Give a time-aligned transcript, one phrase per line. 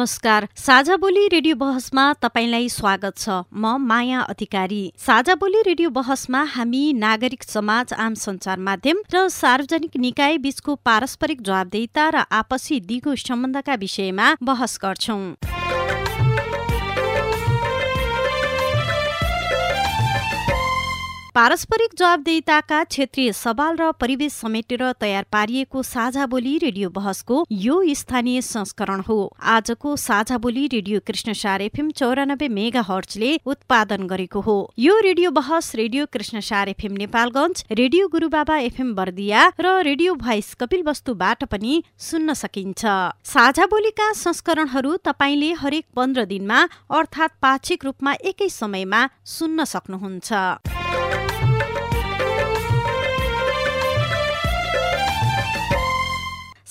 [0.00, 6.42] नमस्कार साझा बोली रेडियो बहसमा तपाईँलाई स्वागत छ। म माया अधिकारी। साझा बोली रेडियो बहसमा
[6.54, 13.14] हामी नागरिक समाज आम सञ्चार माध्यम र सार्वजनिक निकाय बीचको पारस्परिक जवाबदेहिता र आपसी दिगो
[13.20, 15.59] सम्बन्धका विषयमा बहस गर्छौं।
[21.34, 28.40] पारस्परिक जवाबदेहिताका क्षेत्रीय सवाल र परिवेश समेटेर तयार पारिएको साझा बोली रेडियो बहसको यो स्थानीय
[28.42, 34.98] संस्करण हो। आजको साझा बोली रेडियो कृष्णसार एफएम चौरानब्बे मेगा हर्चले उत्पादन गरेको हो। यो
[35.00, 41.44] रेडियो बहस radio Krishnasar FM Nepalgunj radio Gurubaba FM Bardiya र रेडियो भोइस कपिल वस्तुबाट
[41.46, 42.82] पनि सुन्न सकिन्छ।
[43.26, 50.34] साझा बोलीका संस्करणहरू तपाईँले हरेक पन्ध्र दिनमा अर्थात् पाक्षिक रूपमा एकै समयमा सुन्न सक्नुहुन्छ।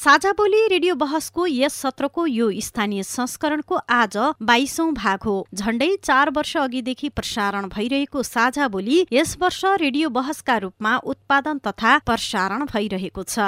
[0.10, 6.30] साझा बोली रेडियो बहसको यस सत्रको यो स्थानीय संस्करणको आज बाइसौं भाग हो। झण्डै चार
[6.30, 13.24] वर्ष अघिदेखि प्रसारण भइरहेको साझा बोली यस वर्ष रेडियो बहसका रूपमा उत्पादन तथा प्रसारण भइरहेको
[13.24, 13.40] छ।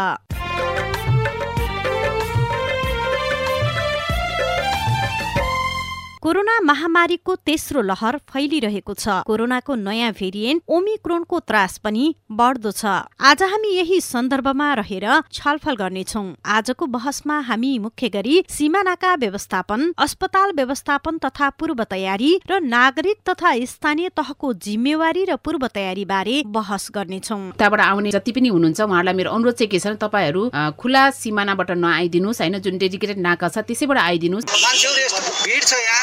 [6.21, 13.41] कोरोना महामारीको तेस्रो लहर फैलिरहेको छ। कोरोनाको नयाँ भेरिएन्ट ओमिक्रोनको त्रास पनि बढ्दो छ। आज
[13.43, 21.17] हामी यही सन्दर्भमा रहेर छलफल गर्नेछौ। आजको बहसमा हामी मुख्य गरी सिमानाका व्यवस्थापन अस्पताल व्यवस्थापन
[21.25, 27.57] तथा पूर्व तयारी र नागरिक तथा स्थानीय तहको जिम्मेवारी र पूर्व तयारी बारे बहस गर्नेछौ।
[27.57, 30.43] त्यहाँबाट आउने जति पनि हुनुहुन्छ उहाँहरूलाई मेरो अनुरोध चाहिँ के छ तपाईँहरू
[30.77, 32.61] खुला सिमानाबाट नआइदिनुहोस् होइन?
[32.61, 34.45] जुन डेडिकेटेड नाका छ त्यसैबाट आइदिनुहोस्।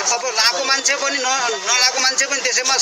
[0.09, 2.77] अब लाएको मान्छे पनि नलाएको मान्छे पनि त्यसैमा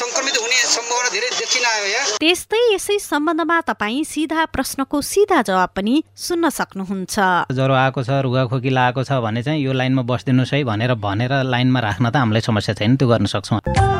[0.00, 5.70] संक्रमित हुने सम्भावना धेरै देखिन आयो यहाँ त्यस्तै यसै सम्बन्धमा तपाईँ सिधा प्रश्नको सिधा जवाब
[5.76, 5.94] पनि
[6.26, 7.14] सुन्न सक्नुहुन्छ।
[7.58, 11.80] ज्वरो आएको छ रुगाखोकी लागेको छ भने चाहिँ यो लाइनमा बसिदिनुहोस् है भनेर भनेर लाइनमा
[11.88, 13.99] राख्न त हामीलाई समस्या छैन त्यो गर्न सक्छौँ।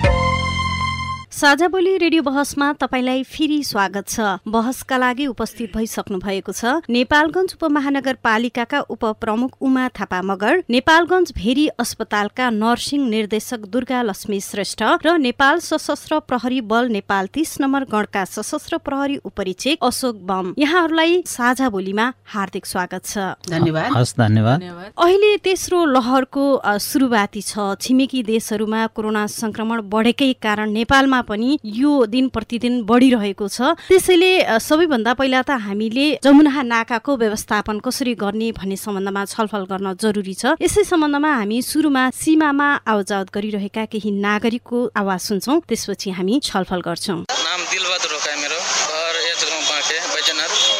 [1.31, 7.53] साझा बोली रेडियो बहसमा तपाईँलाई फेरि स्वागत छ। बहसका लागि उपस्थित भइसक्नु भएको छ नेपालगञ्ज
[7.55, 15.59] उपमहानगरपालिकाका उपप्रमुख उमा थापा मगर नेपालगञ्ज भेरी अस्पतालका नर्सिङ निर्देशक दुर्गा लक्ष्मी श्रेष्ठ र नेपाल
[15.61, 22.11] सशस्त्र प्रहरी बल नेपाल तीस नम्बर गणका सशस्त्र प्रहरी उपरीक्षक अशोक बम। यहाँहरूलाई साझा बोलीमा
[22.27, 24.67] हार्दिक स्वागत छ। धन्यवाद। हस् धन्यवाद।
[24.99, 26.45] अहिले तेस्रो लहरको
[26.81, 33.75] सुरुवाती छ। छिमेकी देशहरूमा कोरोना संक्रमण बढेकै कारण नेपालमा पनि यो दिन प्रतिदिन बढिरहेको छ।
[33.89, 40.35] त्यसैले सबैभन्दा पहिला त हामीले जमुना नाकाको व्यवस्थापन कसरी गर्ने भन्ने सम्बन्धमा छलफल गर्न जरुरी
[40.35, 46.81] छ। यसै सम्बन्धमा हामी सुरुमा सीमामा आवजावत गरिरहेका केही नागरिकको आवाज सुन्छौँ त्यसपछि हामी छलफल
[46.87, 48.59] गर्छौँ नाम दिलबहादुर मेरो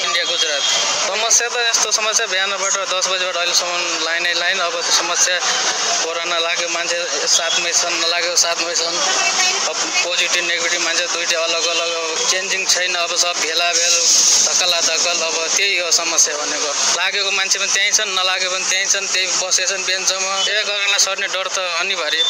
[0.02, 0.64] इन्डिया गुजरात
[1.32, 5.38] समस्या त यस्तो समस्या बिहानबाट दस बजीबाट अहिलेसम्म लाइनै लाइन अब समस्या
[6.04, 8.96] कोरोना लाग्यो मान्छे साथमै छन् नलाग्यो साथमै छन्।
[9.72, 11.92] अब पोजिटिभ नेगेटिभ मान्छे दुइटै अलग अलग
[12.32, 16.70] चेन्जिङ छैन अब सब भेला भेल धक्कला धक्कल अब त्यही हो समस्या भनेको।
[17.00, 21.28] लागेको मान्छे पनि त्यहीँ छन् नलागे पनि त्यहीँ छन् त्यही बसेछन् बेन्चमा। एक अर्कालाई सर्ने
[21.32, 22.22] डर त अनिवार्य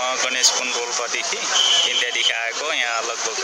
[0.00, 3.40] म गणेश कुन रोल्पादेखि इन्डियादेखि आएको यहाँ लगभग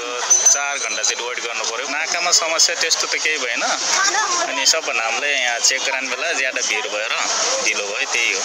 [0.53, 3.65] चार घन्टा चाहिँ वेट गर्नु पऱ्यो नाकामा समस्या त्यस्तो त केही भएन।
[4.53, 7.13] अनि सबभन्दा हामीले यहाँ चेक गराउने बेला ज्यादा भिड भएर
[7.65, 8.41] ढिलो भयो त्यही हो।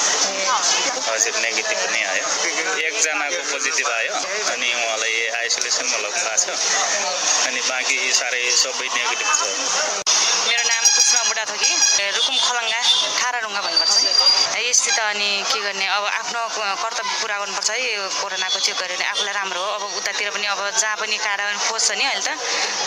[1.10, 2.26] हजुर नेगेटिभ पनि आयो।
[2.88, 4.14] एकजनाको पोजिटिभ आयो
[4.54, 9.42] अनि उहाँलाई आइसोलेसनमा लग्नु भएको छ। अनि बाँकी साह्रै सबै नेगेटिभ छ।
[10.48, 10.84] मेरो नाम
[11.42, 11.74] कुसुमा बुढाथोकी
[12.14, 12.82] रुकुम खलङ्गा
[13.18, 13.98] ठारा ढुङ्गा भन्नुपर्छ
[14.62, 19.06] यससित अनि के गर्ने अब आफ्नो कर्तव्य पुरा गर्नुपर्छ है यो कोरोनाको चेक गऱ्यो भने
[19.10, 22.38] आफूलाई राम्रो हो। अब उतातिर पनि अब जहाँ पनि कार्यान्वयन खोज्छ नि अहिले त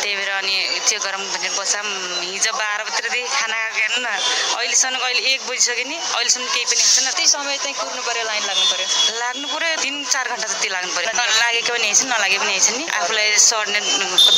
[0.02, 0.54] त्यही भएर अनि
[0.86, 1.82] चेक गरौँ भनेर बस्छौँ।
[2.30, 4.08] हिजो बाह्र बजीतिरदेखि खाना खाएको हेर्नु न
[4.54, 8.42] अहिलेसम्म अहिले एक बजिसक्यो नि। अहिलेसम्म केही पनि छैन त्यही समय चाहिँ कुर्नु पऱ्यो लाइन
[8.46, 8.86] लाग्नु पऱ्यो
[9.18, 11.10] लाग्नु पऱ्यो तिन चार घन्टा जति लाग्नु पऱ्यो
[11.42, 13.80] लागेको पनि हैछन् नलागे पनि हैछन् नि। आफूलाई सर्ने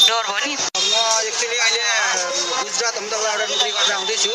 [0.08, 0.54] डर भयो नि।
[1.06, 1.85] एक्चुली अहिले
[2.62, 4.32] गुजरात अहमदाबादबाट नोकरी गरेर आउँदैछु।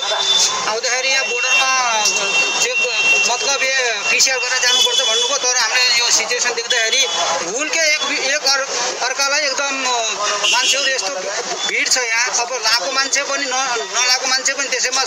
[0.71, 1.71] आउँदाखेरि यहाँ बोर्डरमा
[2.63, 2.79] चेक
[3.31, 3.75] मतलब यो
[4.11, 7.01] पिसिआर गरेर जानुपर्छ भन्नुभयो तर हामीले यो सिचुएसन देख्दाखेरि
[7.51, 8.03] भुल के एक
[8.35, 8.61] एक अर
[9.07, 9.73] अर्कालाई एकदम
[10.51, 11.13] मान्छेहरू यस्तो
[11.67, 13.55] भिड छ यहाँ। अब लाएको मान्छे पनि न
[13.95, 15.03] नलाएको मान्छे पनि त्यसैमा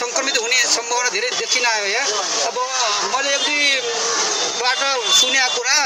[0.00, 2.06] सङ्क्रमित हुने सम्भावना धेरै देखिन आयो यहाँ।
[2.50, 2.56] अब
[3.14, 4.80] मैले एक दुईबाट
[5.20, 5.78] सुनेको कुरा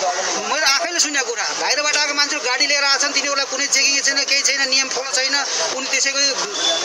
[0.00, 4.42] मैले आफैले सुनेको कुरा। बाहिरबाट आएको मान्छेहरू गाडी लिएर आएछन् तिनीहरूलाई कुनै चेकिङ छैन केही
[4.48, 5.36] छैन नियम फलो छैन
[5.76, 6.20] उनी त्यसैको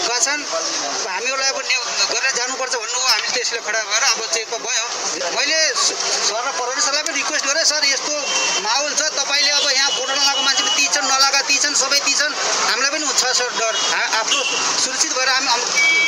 [0.10, 1.60] गएछन् हामीहरूलाई अब
[2.12, 4.86] गरेर जानुपर्छ भन्नु हो हामी त्यसले खडा भएर अब चेकअप भयो।
[5.36, 8.14] मैले सर र प्रहरी सरलाई पनि रिक्वेस्ट गरेँ सर यस्तो
[8.68, 12.00] माहौल छ तपाईँले अब यहाँ कोरोना लगाएको मान्छे पनि ती छन् नलागा ती छन् सबै
[12.06, 12.34] ती छन्।
[12.70, 13.74] हामीलाई पनि छ सर डर।
[14.20, 14.44] आफ्नो
[14.84, 15.50] सुरक्षित भएर हामी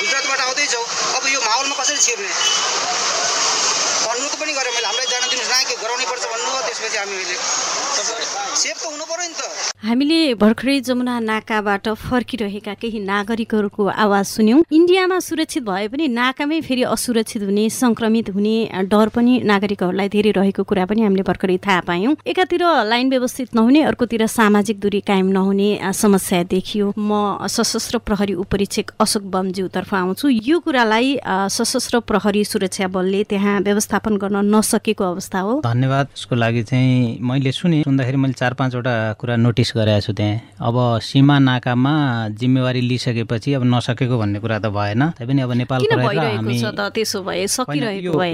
[0.04, 2.32] गुजरातबाट आउँदैछौँ अब यो माहौलमा कसरी छिर्ने?
[4.08, 7.36] भन्नुको पनि गरेँ मैले हामीलाई जान दिनुहोस्। न के गराउनै पर्छ भन्नु त्यसपछि हामी अहिले
[8.62, 9.42] सेफ त हुनु नि त।
[9.88, 16.84] हामीले भर्खरै जमुना नाकाबाट फर्किरहेका केही नागरिकहरूको आवाज सुन्यौं। इन्डियामा सुरक्षित भए पनि नाकामै फेरि
[16.94, 18.56] असुरक्षित हुने संक्रमित हुने
[18.92, 23.82] डर पनि नागरिकहरूलाई धेरै रहेको कुरा पनि हामीले भर्खरै थाहा पायौं। एकातिर लाइन व्यवस्थित नहुने
[23.90, 30.60] अर्कोतिर सामाजिक दूरी कायम नहुने समस्या देखियो। म सशस्त्र प्रहरी उपरीक्षक अशोक बमज्यूतर्फ आउँछु। यो
[30.62, 31.18] कुरालाई
[31.58, 37.82] सशस्त्र प्रहरी सुरक्षा बलले त्यहाँ व्यवस्थापन गर्न नसकेको अवस्था धन्यवाद। यसको लागि चाहिँ मैले सुने
[37.84, 41.94] सुन्दाखेरि मैले चार पाँचवटा कुरा नोटिस गरेको छु त्यहाँ। अब सीमा नाकामा
[42.40, 45.82] जिम्मेवारी लिइसकेपछि अब नसकेको भन्ने कुरा त भएन। तैपनि अब नेपाल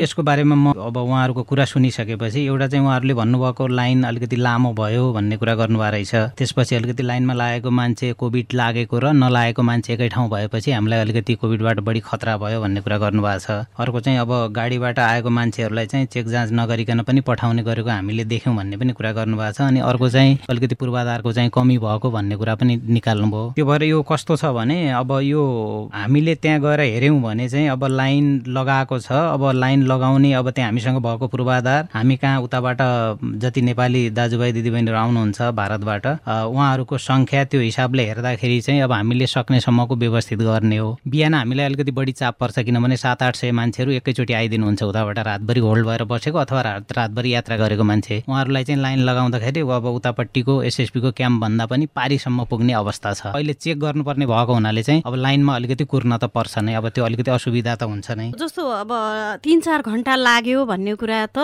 [0.04, 5.12] यसको बारेमा म अब उहाँहरूको कुरा सुनिसकेपछि एउटा चाहिँ उहाँहरूले भन्नुभएको लाइन अलिकति लामो भयो
[5.13, 10.10] भन्ने कुरा गर्नुभएको रहेछ। त्यसपछि अलिकति लाइनमा लागेको मान्छे कोभिड लागेको र नलागेको मान्छे एकै
[10.10, 14.31] ठाउँ भएपछि हामीलाई अलिकति कोभिडबाट बढी खतरा भयो भन्ने कुरा गर्नुभएको छ। अर्को चाहिँ अब
[14.51, 19.11] गाडीबाट आएको मान्छेहरूलाई चाहिँ चेक जाँच नगरिकन पनि पठाउने गरेको हामीले देख्यौँ भन्ने पनि कुरा
[19.13, 23.65] गर्नुभएको छ अनि अर्को चाहिँ अलिकति पूर्वाधारको चाहिँ कमी भएको भन्ने कुरा पनि निकाल्नुभयो। त्यो
[23.65, 25.44] भएर यो कस्तो छ भने अब यो
[25.94, 30.69] हामीले त्यहाँ गएर हेऱ्यौँ भने चाहिँ अब लाइन लगाएको छ अब लाइन लगाउने अब त्यहाँ
[30.69, 32.81] हामीसँग भएको पूर्वाधार हामी कहाँ उताबाट
[33.41, 39.95] जति नेपाली दाजुभाइ दिदीबहिनीहरू आउनुहुन्छ भारतबाट उहाँहरूको सङ्ख्या त्यो हिसाबले हेर्दाखेरि चाहिँ अब हामीले सक्नेसम्मको
[39.95, 44.33] व्यवस्थित गर्ने हो। बिहान हामीलाई अलिकति बढी चाप पर्छ किनभने सात आठ सय मान्छेहरू एकैचोटि
[44.33, 49.00] आइदिनुहुन्छ उताबाट रातभरि होल्ड भएर बसेको अथवा रात रातभरि यात्रा गरेको मान्छे। उहाँहरूलाई चाहिँ लाइन
[49.04, 54.54] लगाउँदाखेरि अब उतापट्टिको एसएसपीको क्याम्प भन्दा पनि पारीसम्म पुग्ने अवस्था छ। अहिले चेक गर्नुपर्ने भएको
[54.54, 58.12] हुनाले चाहिँ अब लाइनमा अलिकति कुर्न त पर्छ नै। अब त्यो अलिकति असुविधा त हुन्छ
[58.12, 58.92] नै। जस्तो अब
[59.44, 61.38] तिन चार घन्टा लाग्यो भन्ने कुरा त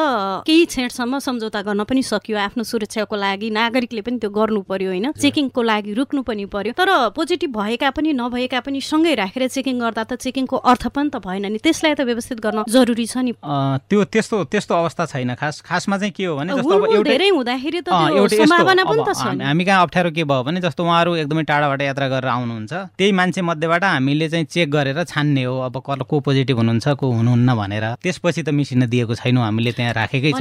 [0.46, 5.12] केही क्षणसम्म सम्झौता गर्न पनि सकियो। आफ्नो सुरक्षाको लागि नागरिकले पनि त्यो गर्नु पर्यो होइन।
[5.18, 10.04] चेकिङको लागि रुक्नु पनि पर्यो। तर पोजिटिभ भएका पनि नभएका पनि सँगै राखेर चेकिङ गर्दा
[10.04, 13.34] त चेकिङको अर्थ पनि त भएन नि। त्यसलाई त व्यवस्थित गर्न जरुरी छ नि।
[13.90, 17.18] त्यो त्यस्तो त्यस्तो अवस्था छैन। खास खासमा चाहिँ के हो भने जस्तो अब एउटै
[19.45, 23.41] हामी कहाँ अप्ठ्यारो के भयो भने जस्तो उहाँहरू एकदमै टाढाबाट यात्रा गरेर आउनुहुन्छ। त्यही मान्छे
[23.41, 27.86] मध्येबाट हामीले चाहिँ चेक गरेर छान्ने हो। अब क- को पोजिटिभ हुनुहुन्छ को हुनुहुन्न भनेर।
[28.03, 30.31] त्यसपछि त मिसिन दिएको छैनौँ हामीले त्यहाँ राखेकै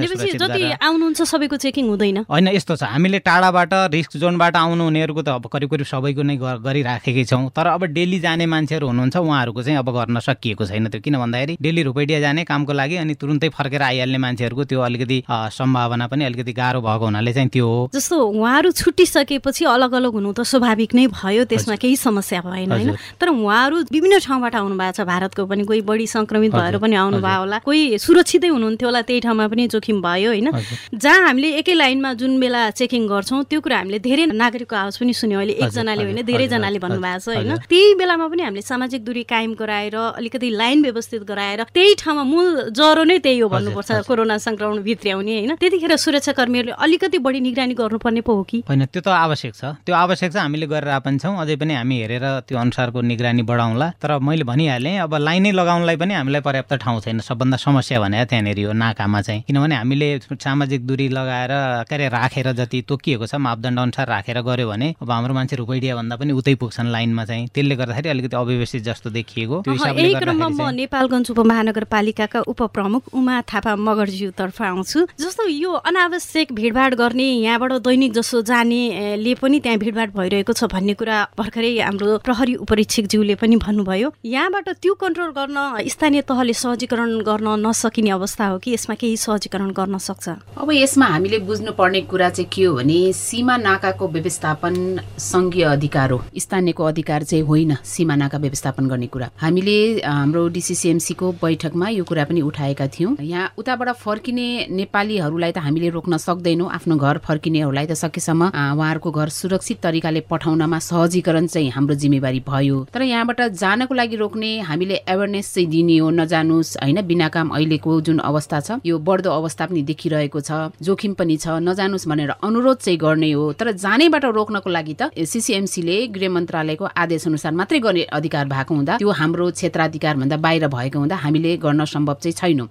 [1.14, 5.46] छ सबैको चेकिङ हुँदैन। होइन यस्तो छ। हामीले टाढाबाट रिस्क जोनबाट आउनु हुनेहरूको त अब
[5.46, 9.78] करिब करिब सबैको नै गर- गरिराखेकै छौँ। तर अब डेली जाने मान्छेहरू हुनुहुन्छ उहाँहरूको चाहिँ
[9.78, 13.82] अब गर्न सकिएको छैन त्यो। किन भन्दाखेरि डेली रुपैडिया जाने कामको लागि अनि तुरुन्तै फर्केर
[13.82, 18.16] आइहाल्ने मान्छेहरूको त्यो अलिकति अ, सम्भावना पनि अलिकति गाह्रो भएको हुनाले चाहिँ त्यो हो जस्तो
[18.18, 23.28] उहाँहरू छुट्टिसकेपछि अलग अलग हुनु त स्वाभाविक नै भयो त्यसमा केही समस्या भएन होइन। तर
[23.28, 27.58] उहाँहरू विभिन्न ठाउँबाट आउनु भएको छ भारतको पनि कोही बढी संक्रमित भएर पनि आउनुभयो होला
[27.64, 30.49] कोही सुरक्षितै हुनुहुन्थ्यो होला त्यही ठाउँमा पनि जोखिम भयो होइन।
[30.94, 35.12] जहाँ हामीले एकै लाइनमा जुन बेला चेकिङ गर्छौँ त्यो कुरा हामीले धेरै नागरिकको आवाज पनि
[35.12, 39.52] सुन्यौँ अहिले एकजनाले होइन धेरैजनाले भन्नुभएको छ होइन। त्यही बेलामा पनि हामीले सामाजिक दूरी कायम
[39.61, 44.37] गराएर अलिकति लाइन व्यवस्थित गराएर त्यही ठाउँमा मूल जरो नै त्यही हो भन्नुपर्छ। कोरोना
[44.68, 49.00] संक्रमण भित्र्याउने होइन। त्यतिखेर सुरक्षा कर्मीहरूले अलिकति बढी निगरानी गर्नुपर्ने पो हो कि। होइन त्यो
[49.00, 52.58] त आवश्यक छ। त्यो आवश्यक छ हामीले गरेर पनि छौँ। अझै पनि हामी हेरेर त्यो
[52.58, 57.56] अनुसारको निगरानी बढाउँला तर मैले भनिहालेँ अब लाइनै लगाउनलाई पनि हामीलाई पर्याप्त ठाउँ छैन। सबभन्दा
[57.56, 61.52] समस्या भने त्यहाँनिर हो नाकामा चाहिँ। किनभने हामीले सामाजिक दूरी लगाएर
[61.88, 65.96] के अरे राखेर जति तोकिएको छ मापदण्ड अनुसार राखेर गऱ्यो भने अब हाम्रो मान्छे रुपैडिया
[65.96, 70.70] भन्दा पनि उतै पुग्छन् लाइनमा चाहिँ। त्यसले गर्दाखेरि अलिकति अव्यवस्थित जस्तो देखिएको। यही क्रममा म
[70.75, 78.42] नेपालगञ्ज उपमहानगरपालिकाका उपप्रमुख उमा थापा मगर्ज्यूतर्फ आउँछु जस्तो यो अनावश्यक भिडभाड गर्ने यहाँबाट दैनिक जसो
[78.42, 84.08] जाने गर्नेले पनि त्यहाँ भिडभाड भइरहेको छ भन्ने कुरा भर्खरै हाम्रो प्रहरी उपरीक्षकज्यूले पनि भन्नुभयो।
[84.24, 88.74] यहाँबाट त्यो कन्ट्रोल गर्न स्थानीय तहले सहजीकरण गर्न नसकिने अवस्था हो कि?
[88.74, 90.28] यसमा केही सहजीकरण गर्न सक्छ?
[90.58, 94.74] अब यसमा हामीले बुझ्नुपर्ने कुरा चाहिँ के हो भने सीमा नाकाको व्यवस्थापन
[95.18, 101.32] सङ्घीय अधिकार हो। स्थानीयको अधिकार चाहिँ होइन सीमा नाका व्यवस्थापन गर्ने कुरा। हामीले हाम्रो डिसिसिएमसीको
[101.42, 106.97] बैठकमा यो कुरा पनि उठाएका थियौँ। यहाँ उताबाट फर्किने नेपालीहरूलाई त हामीले रोक्न सक्दैनौँ। आफ्नो
[106.97, 113.02] घर फर्किनेहरूलाई त सकेसम्म उहाँहरूको घर सुरक्षित तरिकाले पठाउनमा सहजीकरण चाहिँ हाम्रो जिम्मेवारी भयो। तर
[113.05, 117.00] यहाँबाट जानको लागि रोक्ने हामीले एवेरनेस चाहिँ दिने हो नजानुस् होइन?
[117.02, 120.50] बिना काम अहिलेको जुन अवस्था छ यो बढ्दो अवस्था पनि देखिरहेको छ
[120.83, 125.97] जोखिम पनि छ नजानुस् भनेर अनुरोध चाहिँ गर्ने हो। तर जानेबाट रोक्नको लागि त सिसिएमसीले
[126.14, 130.99] गृह मन्त्रालयको आदेश अनुसार मात्रै गर्ने अधिकार भएको हुँदा त्यो हाम्रो क्षेत्राधिकार भन्दा बाहिर भएको
[130.99, 132.69] हुँदा हामीले गर्न सम्भव चाहिँ छैनौँ।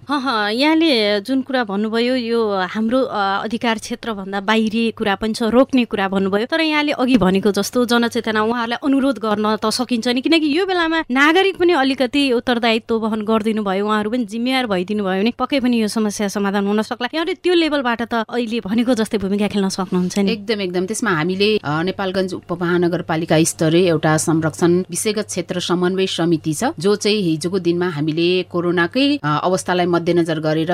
[0.53, 2.39] यहाँले जुन कुरा भन्नुभयो यो
[2.73, 2.99] हाम्रो
[3.43, 8.41] अधिकार क्षेत्रभन्दा बाहिरी कुरा पनि छ रोक्ने कुरा भन्नुभयो। तर यहाँले अघि भनेको जस्तो जनचेतना
[8.41, 13.61] उहाँहरूलाई अनुरोध गर्न त सकिन्छ नि। किनकि यो बेलामा नागरिक पनि अलिकति उत्तरदायित्व वहन गरिदिनु
[13.63, 17.33] भयो उहाँहरू पनि जिम्मेवार भइदिनु भयो भने पक्कै पनि यो समस्या समाधान हुन सक्ला। यहाँले
[17.43, 22.33] त्यो लेभलबाट त अहिले भनेको जस्तै भूमिका खेल्न सक्नुहुन्छ नि। एकदम एकदम। त्यसमा हामीले नेपालगञ्ज
[22.33, 29.07] उपमहानगरपालिका स्तरीय एउटा संरक्षण विषयगत क्षेत्र समन्वय समिति छ जो चाहिँ हिजोको दिनमा हामीले कोरोनाकै
[29.19, 30.73] अवस्थालाई मध्यनजर गरेर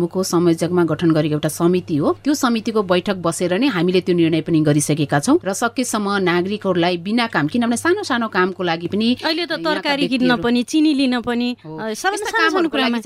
[0.00, 4.40] उपप्रमुखको संयोजकमा गठन गरेको एउटा समिति हो। त्यो समितिको बैठक बसेर नै हामीले त्यो निर्णय
[4.40, 9.44] पनि गरिसकेका छौँ र सकेसम्म नागरिकहरूलाई बिना काम किनभने सानो सानो कामको लागि पनि अहिले
[9.46, 11.48] त तरकारी किन्न पनि चिनी लिन पनि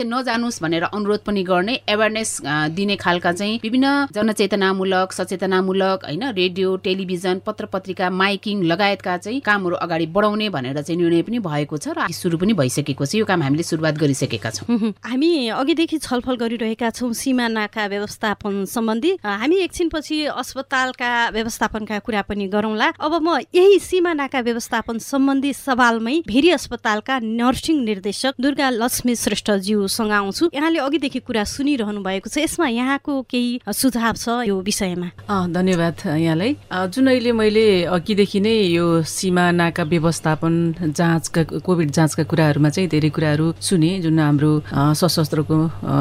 [0.04, 2.30] नजानुस् भनेर अनुरोध पनि गर्ने एवेरनेस
[2.70, 9.76] दिने खालका चाहिँ विभिन्न जनचेतनामूलक सचेतनामूलक होइन रेडियो टेलिभिजन पत्र पत्रिका माइकिङ लगायतका चाहिँ कामहरू
[9.76, 13.42] अगाडि बढाउने भनेर चाहिँ निर्णय पनि भएको छ र सुरु पनि भइसकेको छ। यो काम
[13.42, 20.24] हामीले सुरुवात गरिसकेका छौँ। हामी अघिदेखि छलफल गरिरहेका छौँ सिमा नाका व्यवस्थापन सम्बन्धी। हामी एकछिनपछि
[20.34, 27.18] अस्पतालका व्यवस्थापनका कुरा पनि गरौँला। अब म यही सिमा नाका व्यवस्थापन सम्बन्धी सवालमै भेरी अस्पतालका
[27.22, 33.60] नर्सिङ निर्देशक दुर्गा लक्ष्मी श्रेष्ठज्यूसँग आउँछु। यहाँले अघिदेखि कुरा सुनिरहनु भएको छ। यसमा यहाँको केही
[33.64, 35.08] सुझाव छ यो विषयमा?
[35.50, 36.52] धन्यवाद यहाँलाई।
[36.92, 40.54] जुन अहिले मैले अघिदेखि नै यो सिमा नाका व्यवस्थापन
[40.94, 44.52] जाँचका कोभिड जाँचका कुराहरूमा चाहिँ धेरै कुराहरू सुने जुन हाम्रो
[45.00, 45.58] सशस्त्रको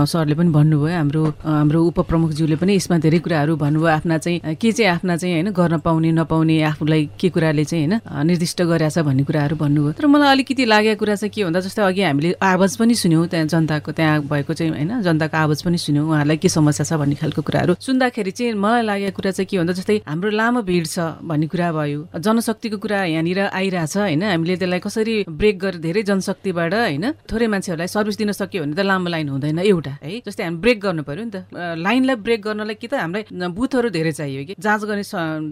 [0.08, 4.90] सरले पनि भन्नुभयो हाम्रो हाम्रो उपप्रमुखज्यूले पनि यसमा धेरै कुराहरू भन्नुभयो। आफ्ना चाहिँ के चाहिँ
[4.92, 9.56] आफ्ना चाहिँ होइन गर्न पाउने नपाउने आफूलाई के कुराले चाहिँ होइन निर्दिष्ट गरेछ भन्ने कुराहरू
[9.56, 13.28] भन्नुभयो। तर मलाई अलिकति लागेको कुरा चाहिँ के भन्दा जस्तै अघि हामीले आवाज पनि सुन्यौँ
[13.30, 17.16] त्यहाँ जनताको त्यहाँ भएको चाहिँ होइन जनताको आवाज पनि सुन्यौँ। उहाँहरूलाई के समस्या छ भन्ने
[17.22, 21.00] खालको कुराहरू सुन्दाखेरि चाहिँ मलाई लागेको कुरा चाहिँ के भन्दा जस्तै हाम्रो लामो भिड छ
[21.22, 26.74] भन्ने कुरा भयो। जनशक्तिको कुरा यहाँनिर आइरहेछ होइन। हामीले त्यसलाई कसरी ब्रेक गरेर धेरै जनशक्तिबाट
[26.74, 30.80] होइन थोरै मान्छेहरूलाई सर्भिस दिन सक्यो भने त लामो लाइन हुँदैन एउटा है। जस्तै ब्रेक
[30.82, 34.82] गर्नु पर्यो नि त। लाइनलाई ब्रेक गर्नलाई कि त हामीलाई बुथहरू धेरै चाहियो कि जाँच
[34.86, 35.04] गर्ने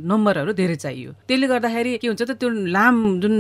[0.06, 3.36] नम्बरहरू धेरै चाहियो। त्यसले गर्दाखेरि के हुन्छ त त्यो लाम जुन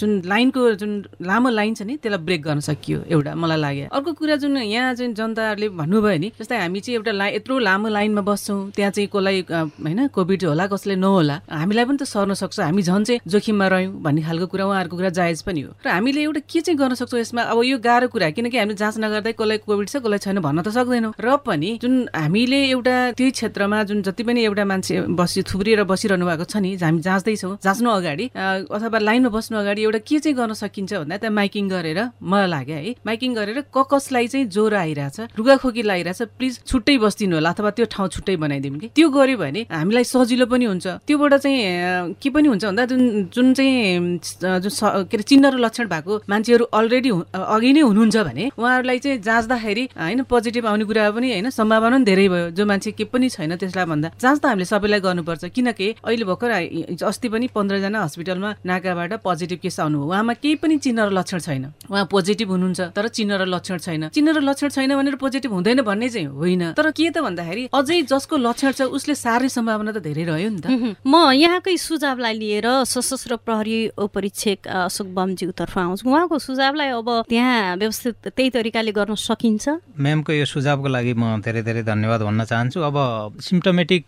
[0.00, 4.10] जुन लाइनको जुन लामो लाइन छ नि त्यसलाई ब्रेक गर्न सकियो एउटा मलाई लाग्यो। अर्को
[4.20, 8.22] कुरा जुन यहाँ जुन जनताहरूले भन्नुभयो नि जस्तै हामी चाहिँ एउटा लाइन यत्रो लामो लाइनमा
[8.28, 12.82] बस्छौँ त्यहाँ चाहिँ कसलाई होइन कोभिड होला कसलाई नहोला हामीलाई पनि त सर्न सक्छ। हामी
[12.82, 16.40] झन् चाहिँ जोखिममा रह्यौँ भन्ने खालको कुरा उहाँहरूको कुरा जायज पनि हो। र हामीले एउटा
[16.50, 17.42] के चाहिँ गर्न सक्छौँ यसमा?
[17.42, 20.68] अब यो गाह्रो कुरा किनकि हामीले जाँच नगर्दै कसलाई कोभिड छ कसलाई छैन भन्न त
[20.86, 25.82] सक्दैनौँ। र पनि जुन हामीले एउटा त्यही क्षेत्रमा जुन जति पनि एउटा मान्छे बसी थुप्रिएर
[25.90, 28.24] बसिरहनु भएको छ नि हामी जाँच्दैछौँ जाँच्नु अगाडि
[28.70, 32.76] अथवा लाइनमा बस्नु अगाडि एउटा के चाहिँ गर्न सकिन्छ भन्दा त्यहाँ माइकिङ गरेर मलाई लाग्यो
[32.76, 37.70] है। माइकिङ गरेर क कसलाई चाहिँ ज्वरो आइरहेछ रुगाखोकी लागिरहेछ प्लिज छुट्टै बस्दिनु होला अथवा
[37.76, 42.28] त्यो ठाउँ छुट्टै बनाइदिउँ कि। त्यो गऱ्यो भने हामीलाई सजिलो पनि हुन्छ। त्योबाट चाहिँ के
[42.30, 43.02] पनि हुन्छ भन्दा जुन
[43.34, 44.20] जुन चाहिँ
[44.62, 44.72] जुन
[45.10, 49.84] के अरे चिन्ह र लक्षण भएको मान्छेहरू अलरेडी अघि नै हुनुहुन्छ भने उहाँहरूलाई चाहिँ जाँच्दाखेरि
[49.96, 53.56] होइन पोजिटिभ आउने कुरा पनि होइन सम्भावना पनि धेरै भयो। जो मान्छे के पनि छैन
[53.56, 56.52] त्यसलाई भन्दा जाँच त हामीले सबैलाई गर्नुपर्छ। किनकि अहिले भर्खर
[57.00, 61.64] अस्ति पनि पन्ध्रजना हस्पिटलमा नाकाबाट पोजिटिभ केस आउनुभयो। उहाँमा केही पनि चिन्ह र लक्षण छैन।
[61.88, 65.80] उहाँ पोजिटिभ हुनुहुन्छ तर चिन्ह र लक्षण छैन। चिन्ह र लक्षण छैन भनेर पोजिटिभ हुँदैन
[65.80, 70.04] भन्ने चाहिँ होइन। तर के त भन्दाखेरि अझै जसको लक्षण छ उसले सार्ने सम्भावना त
[70.04, 70.66] धेरै रह्यो नि त।
[71.08, 78.14] म यहाँकै सुझावलाई लिएर सशस्त्र प्रहरी उपरीक्षक अशोक बमज्यूतर्फ आउँछु। उहाँको सुझावलाई अब त्यहाँ व्यवस्थित
[78.36, 79.64] त्यही तरिकाले गर्न सकिन्छ?
[79.96, 84.04] म्यामको यो सुझावको लागि म धेरै धेरै धन्यवाद भन्न चाहन्छु। अब सिम्टोमेटिक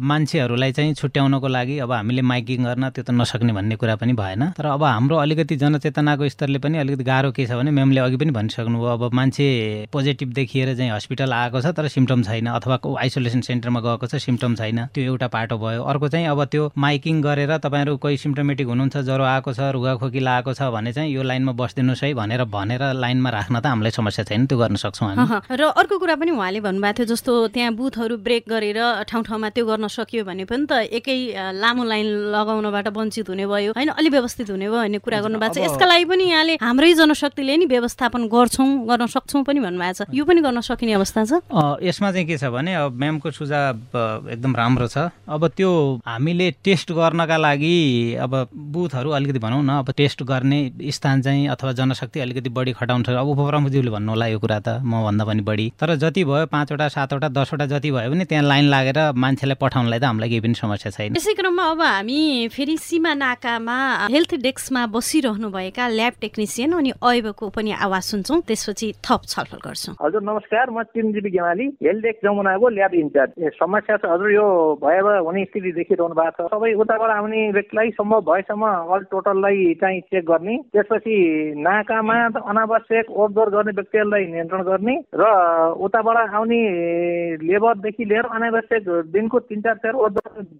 [0.00, 4.56] मान्छेहरूलाई चाहिँ छुट्याउनको लागि अब हामीले माइकिङ गर्न त्यो त नसक्ने भन्ने कुरा पनि भएन।
[4.56, 8.32] तर अब हाम्रो अलिकति जनचेतनाको स्तरले पनि अलिकति गाह्रो के छ भने म्यामले अघि पनि
[8.32, 9.46] भनिसक्नुभयो अब मान्छे
[9.92, 14.54] पोजिटिभ देखिएर चाहिँ हस्पिटल आएको छ तर सिम्टम छैन अथवा आइसोलेसन सेन्टरमा गएको छ सिम्टम
[14.56, 18.96] छैन। त्यो एउटा पाटो भयो। अर्को चाहिँ अब त्यो माइकिङ गरेर तपाईँहरू कोही सिम्टोमेटिक हुनुहुन्छ
[19.04, 23.30] ज्वरो आएको छ रुगाखोकी लागेको छ भने चाहिँ यो लाइनमा बसिदिनुहोस् है भनेर भनेर लाइनमा
[23.30, 26.96] राख्न त हामीलाई समस्या छैन। त्यो गर्न सक्छौँ हामी। र अर्को कुरा पनि उहाँले भन्नुभएको
[26.98, 28.78] थियो जस्तो त्यहाँ बुथहरू ब्रेक गरेर
[29.08, 31.16] ठाउँ ठाउँमा त्यो गर्न सकियो भने पनि त एकै
[31.58, 33.88] लामो लाइन लगाउनबाट वञ्चित हुने भयो होइन?
[33.90, 37.66] अलि व्यवस्थित हुने भयो भन्ने कुरा गर्नुभएको छ। यसका लागि पनि यहाँले हाम्रै जनशक्तिले नि
[37.66, 41.32] व्यवस्थापन गर्छौँ गर्न सक्छौँ पनि भन्नुभएको छ। यो पनि गर्न सकिने अवस्था छ?
[41.82, 45.70] यसमा चाहिँ के छ भने अब म्यामको सुझाव एकदम राम्रो छ। अब त्यो
[46.06, 47.76] हामीले टेस्ट गर्नका लागि
[48.22, 53.08] अब बुथहरू अलिकति भनौँ न अब टेस्ट गर्ने स्थान चाहिँ अथवा जनशक्ति अलिकति बढी खटाउँछ।
[53.10, 56.88] अब उपप्रमुखज्यूले भन्नु होला यो कुरा त म भन्दा पनि बढी। तर जति भयो पाँचवटा
[56.88, 60.90] सातवटा दसवटा जति भयो भने त्यहाँ लाइन लागेर मान्छेलाई पठाउनलाई त हामीलाई केही पनि समस्या
[60.92, 63.76] छैन। यसै क्रममा अब हामी फेरि सीमा नाकामा
[64.10, 70.22] हेल्थ डेस्कमा बसिरहनुभएका ल्याब टेक्निसियन अनि अयबको पनि आवाज सुन्छौँ। त्यसपछि थप छलफल गर्छौँ। हजुर
[70.22, 74.46] नमस्कार। म चिरञ्जीवी गेमाली हेल्थ डेस्क जमुनाको ल्याब इन्चार्ज। समस्या छ हजुर यो
[74.82, 78.64] भयावह हुने स्थिति देखिरहनु भएको छ। सबै उताबाट आउने व्यक्तिलाई सम्भव भएसम्म
[78.94, 81.16] अल टोटललाई चाहिँ चेक गर्ने त्यसपछि
[81.58, 82.16] नाकामा
[82.48, 85.24] अनावश्यक ओहोर गर्ने व्यक्तिहरूलाई नियन्त्रण गर्ने र
[85.78, 86.60] उताबाट आउने
[87.42, 90.10] लेबरदेखि लिएर अनावश्यक दिनको तिन चार चार ओहोर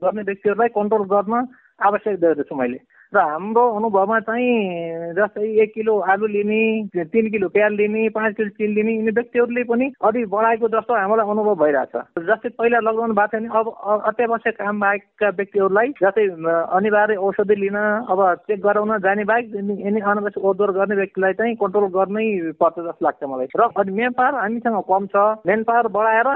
[0.03, 1.35] गर्ने व्यक्तिहरूलाई कन्ट्रोल गर्न
[1.81, 2.79] आवश्यक देख्दछु मैले।
[3.13, 8.49] र हाम्रो अनुभवमा चाहिँ जस्तै एक किलो आलु लिने तिन किलो प्याज लिने पाँच किलो
[8.51, 13.39] चिल लिने यिनी व्यक्तिहरूले पनि अलि बढाएको जस्तो हामीलाई अनुभव भइरहेछ जस्तै पहिला लकडाउन भएको
[13.39, 16.27] थियो भने अब अत्यावश्यक काम बाहेकका व्यक्तिहरूलाई जस्तै
[16.71, 21.89] अनिवार्य औषधि लिन अब चेक गराउन जाने बाहेक यिनी अनावश्यक ओदोर गर्ने व्यक्तिलाई चाहिँ कन्ट्रोल
[21.91, 22.27] गर्नै
[22.61, 26.29] पर्छ जस्तो लाग्छ मलाई र अनि मेन पावर हामीसँग कम छ मेन पावर बढाएर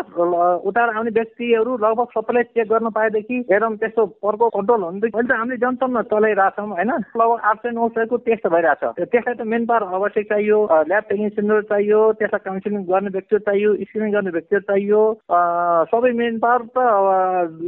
[0.64, 5.38] उता आउने व्यक्तिहरू लगभग सबैलाई चेक गर्न पाएदेखि एकदम त्यस्तो पर्को कन्ट्रोल हुँदै अहिले त
[5.38, 9.66] हामीले जनसम्म चलाइरहेछौँ छौँ होइन लगभग आठ सय नौ सयको टेस्ट भइरहेछ त्यसलाई त मेन
[9.66, 15.02] पावर आवश्यक चाहियो। ल्याब टेक्निसियनहरू चाहियो। त्यसलाई काउन्सिलिङ गर्ने व्यक्तिहरू चाहियो। स्क्रिनिङ गर्ने व्यक्तिहरू चाहियो।
[15.92, 16.78] सबै मेन पावर त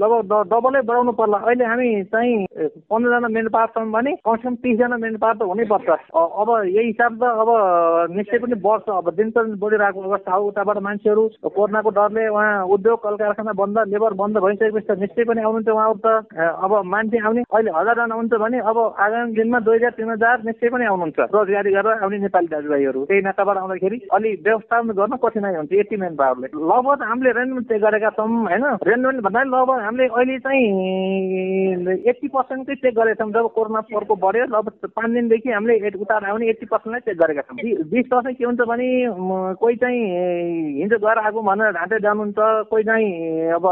[0.02, 2.34] लगभग डबलै बढाउनु पर्ला। अहिले हामी चाहिँ
[2.90, 7.24] पन्ध्रजना मेन पावर छौँ भने कमसेकम तिसजना मेन पावर त हुनैपर्छ। अब यही हिसाब त
[7.42, 7.50] अब
[8.16, 13.02] निश्चय पनि बढ्छ। अब दिन प्रतिदिन बढिरहेको अवस्था हो। उताबाट मान्छेहरू कोरोनाको डरले उहाँ उद्योग
[13.02, 16.06] कल कारखाना बन्द लेबर बन्द भइसकेपछि त निश्चय पनि आउनुहुन्छ उहाँहरू त।
[16.64, 20.69] अब मान्छे आउने। अहिले हजारजना आउनुहुन्छ भने अब आगामी दिनमा दुई हजार तिन हजार निश्चय
[20.69, 25.73] पनि आउनुहुन्छ। रोजगारी गरेर आउने नेपाली दाजुभाइहरू। त्यही नाकाबाट आउँदाखेरि अलि व्यवस्थापन गर्न कठिनाइ हुन्छ
[25.73, 28.64] यति मेन पावरले। लगभग हामीले रेन्टमेन्ट चेक गरेका छौँ होइन?
[28.85, 30.67] रेन्टमेन्ट भन्दा लगभग हामीले अहिले चाहिँ
[32.11, 36.49] एट्टी पर्सेन्टकै चेक गरेका छौँ। जब कोरोना फोरको बढ्यो लगभग पाँच दिनदेखि हामीले उता आउने
[36.49, 37.57] एट्टी पर्सेन्टलाई चेक गरेका छौँ।
[37.93, 38.88] बिस पर्सेन्ट के हुन्छ भने
[39.61, 40.00] कोही चाहिँ
[40.83, 42.38] हिजो गएर आएको भनेर ढाँटे जानुहुन्छ
[42.71, 43.07] कोही चाहिँ
[43.55, 43.66] अब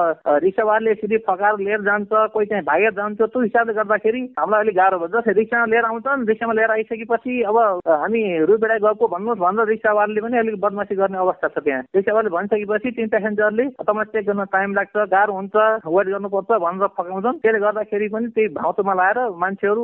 [0.44, 4.98] रिक्सावारले सिधै फकाएर लिएर जान्छ कोही चाहिँ भागेर जान्छ। त्यो हिसाबले गर्दाखेरि हामीलाई अलिक गाह्रो
[5.12, 10.38] जस्तै रिक्सामा लिएर आउँछन् रिक्सामा लिएर आइसकेपछि अब हामी रुपेडा गएको भन्नुहोस् भनेर रिक्सावालाले पनि
[10.38, 14.96] अलिक बदमासी गर्ने अवस्था छ त्यहाँ। रिक्सावाले भनिसकेपछि तिन पेसेन्जरले तपाईँ चेक गर्न टाइम लाग्छ
[15.14, 19.82] गाह्रो हुन्छ वेट गर्नुपर्छ भनेर फकाउँछन्। त्यसले गर्दाखेरि पनि त्यही भाउतोमा लाएर मान्छेहरू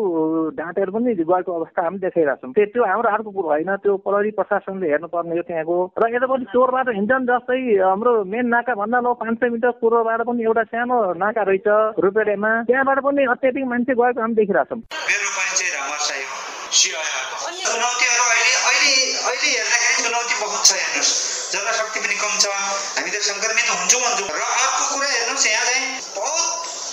[0.59, 4.87] ढाँटेर पनि गएको अवस्था हामी देखाइरहेको छौँ त्यो हाम्रो अर्को कुरो होइन त्यो प्रहरी प्रशासनले
[4.92, 9.48] हेर्नुपर्ने हो त्यहाँको। र यतापट्टि चोरबाट हिँड्छन् जस्तै हाम्रो मेन नाका भन्दा ल पाँच सय
[9.50, 11.68] मिटर पूर्वबाट पनि एउटा सानो नाका रहेछ
[12.04, 15.99] रुपेडेमा। त्यहाँबाट पनि अत्याधिक मान्छे गएको हामी देखिरहेको छौँ मेरो परिचय रामर
[16.31, 16.37] हो।
[16.68, 18.94] चुनौतीहरू अहिले अहिले
[19.29, 21.12] अहिले हेर्दाखेरि चुनौती बहुत छ हेर्नुहोस्।
[21.53, 25.87] जनशक्ति पनि कम छ। हामी त सङ्क्रमित हुन्छौँ भन्छौँ। र अर्को कुरा हेर्नुहोस् यहाँ चाहिँ
[26.16, 26.44] बहुत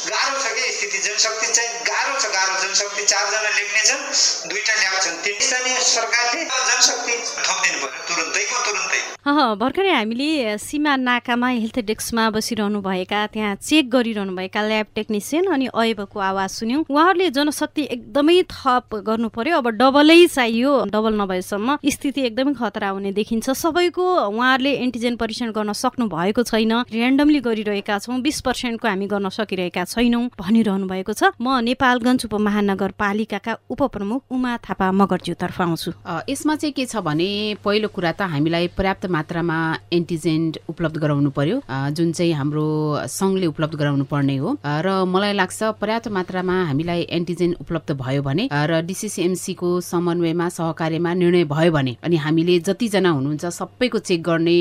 [0.06, 4.04] गाह्रो छ कि स्थिति। जनशक्ति चाहिँ गाह्रो छ गाह्रो। जनशक्ति चारजना लेख्ने छन्
[4.50, 9.15] दुईवटा ल्याब छन्। तिन स्थानीय सरकारले जनशक्ति थपिदिनु पऱ्यो तुरुन्तैको तुरुन्तै?
[9.60, 15.68] भर्खरै हामीले सीमा नाकामा हेल्थ डेस्कमा बसिरहनु भएका त्यहाँ चेक गरिरहनु भएका ल्याब टेक्निसियन अनि
[15.74, 22.22] अयबको आवाज सुन्यौँ। उहाँहरूले जनशक्ति एकदमै थप गर्नु पर्यो अब डबलै चाहियो डबल नभएसम्म स्थिति
[22.22, 28.22] एकदमै खतरा हुने देखिन्छ। सबैको उहाँहरूले एन्टिजेन परीक्षण गर्न सक्नु भएको छैन। ऱ्यान्डमली गरिरहेका छौँ।
[28.22, 34.92] बिस पर्सेन्टको हामी गर्न सकिरहेका छैनौँ भनिरहनु भएको छ। म नेपालगञ्ज उपमहानगरपालिकाका उपप्रमुख उमा थापा
[35.02, 35.92] मगरज्यूतर्फ आउँछु।
[36.30, 39.58] यसमा चाहिँ के छ भने पहिलो कुरा त हामीलाई पर्याप्त मात्रामा
[39.94, 41.62] एन्टिजेन्ट उपलब्ध गराउनु पर्यो
[41.98, 42.66] जुन चाहिँ हाम्रो
[43.10, 48.50] सङ्घले उपलब्ध गराउनु पर्ने हो। र मलाई लाग्छ पर्याप्त मात्रामा हामीलाई एन्टिजेन उपलब्ध भयो भने
[48.52, 54.58] र डिसिसिएमसीको समन्वयमा सहकार्यमा निर्णय भयो भने अनि हामीले जतिजना हुनुहुन्छ सबैको चेक गर्ने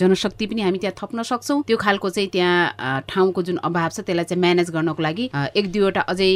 [0.00, 4.24] जनशक्ति पनि हामी त्यहाँ थप्न सक्छौँ। त्यो खालको चाहिँ त्यहाँ ठाउँको जुन अभाव छ त्यसलाई
[4.24, 5.24] चाहिँ म्यानेज गर्नको लागि
[5.58, 6.30] एक दुईवटा अझै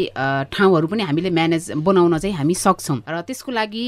[0.52, 3.86] ठाउँहरू पनि हामीले म्यानेज बनाउन चाहिँ हामी सक्छौँ। र त्यसको लागि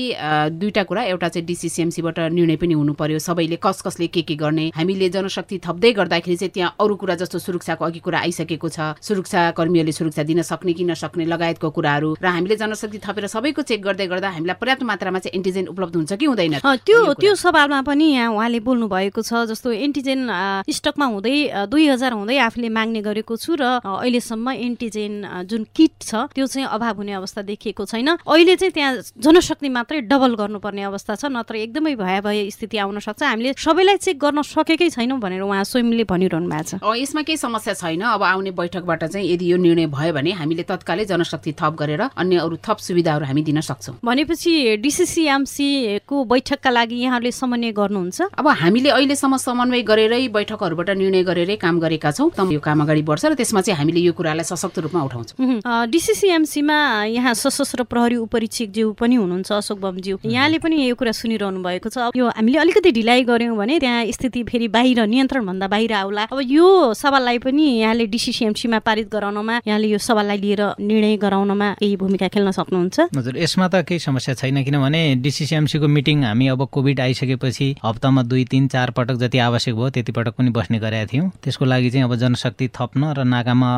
[0.56, 4.66] दुईवटा कुरा एउटा चाहिँ डिसिसिएमसीबाट निर्णय पनि हुनु पर्यो सबैले। कस कसले के के गर्ने?
[4.76, 9.50] हामीले जनशक्ति थप्दै गर्दाखेरि चाहिँ त्यहाँ अरू कुरा जस्तो सुरक्षाको अघि कुरा आइसकेको छ। सुरक्षा
[9.56, 14.06] कर्मीहरूले सुरक्षा दिन सक्ने कि नसक्ने लगायतको कुराहरू र हामीले जनशक्ति थपेर सबैको चेक गर्दै
[14.06, 16.60] गर्दा हामीलाई पर्याप्त मात्रामा चाहिँ एन्टिजेन उपलब्ध हुन्छ कि हुँदैन?
[16.84, 20.20] त्यो त्यो सवालमा पनि यहाँ उहाँले बोल्नु भएको छ जस्तो एन्टिजेन
[20.68, 21.36] स्टकमा हुँदै
[21.72, 25.12] दुई हजार हुँदै आफूले माग्ने गरेको छु र अहिले अहिलेसम्म एन्टिजेन
[25.46, 30.00] जुन किट छ त्यो चाहिँ अभाव हुने अवस्था देखिएको छैन। अहिले चाहिँ त्यहाँ जनशक्ति मात्रै
[30.10, 34.42] डबल गर्नुपर्ने अवस्था छ नत्र एकदमै भए स्थिति आउन सक्छ। हामीले हामीले सबैलाई चेक गर्न
[34.42, 39.04] सकेकै छैनौँ भनेर उहाँ स्वयंले भनिरहनु भएको छ यसमा केही समस्या छैन। अब आउने बैठकबाट
[39.04, 43.24] चाहिँ यदि यो निर्णय भयो भने हामीले तत्कालै जनशक्ति थप गरेर अन्य अरू थप सुविधाहरू
[43.24, 45.68] हामी दिन सक्छौँ। भनेपछि डिसिसिएमसी
[46.04, 48.18] को बैठकका लागि यहाँले समन्वय गर्नुहुन्छ?
[48.36, 53.02] अब हामीले अहिलेसम्म समन्वय गरेरै बैठकहरूबाट निर्णय गरेरै काम गरेका छौँ। त यो काम अगाडि
[53.02, 56.78] बढ्छ र त्यसमा चाहिँ हामीले यो कुरालाई सशक्त रूपमा उठाउँछौँ। डिसिसिएमसीमा
[57.16, 62.12] यहाँ सशस्त्र प्रहरी उपरीक्षकज्यू पनि हुनुहुन्छ अशोक बमज्यू। यहाँले पनि यो कुरा सुनिरहनु भएको छ
[62.16, 66.40] यो हामीले अलिकति ढिलाइ गऱ्यौँ भने त्यहाँ स्थिति फेरि बाहिर नियन्त्रण भन्दा बाहिर आउला। अब
[66.42, 72.28] यो सवाललाई पनि यहाँले डिसिसिएमसीमा पारित गराउनमा यहाँले यो सवाललाई लिएर निर्णय गराउनमा केही भूमिका
[72.34, 77.68] खेल्न सक्नुहुन्छ। हजुर यसमा त केही समस्या छैन किनभने डिसिसिएमसीको मिटिङ हामी अब कोभिड आइसकेपछि
[77.84, 81.64] हप्तामा दुई तिन चार पटक जति आवश्यक भयो त्यति पटक पनि बस्ने गरेका थियौँ। त्यसको
[81.64, 83.70] लागि चाहिँ अब जनशक्ति थप्न र नाकामा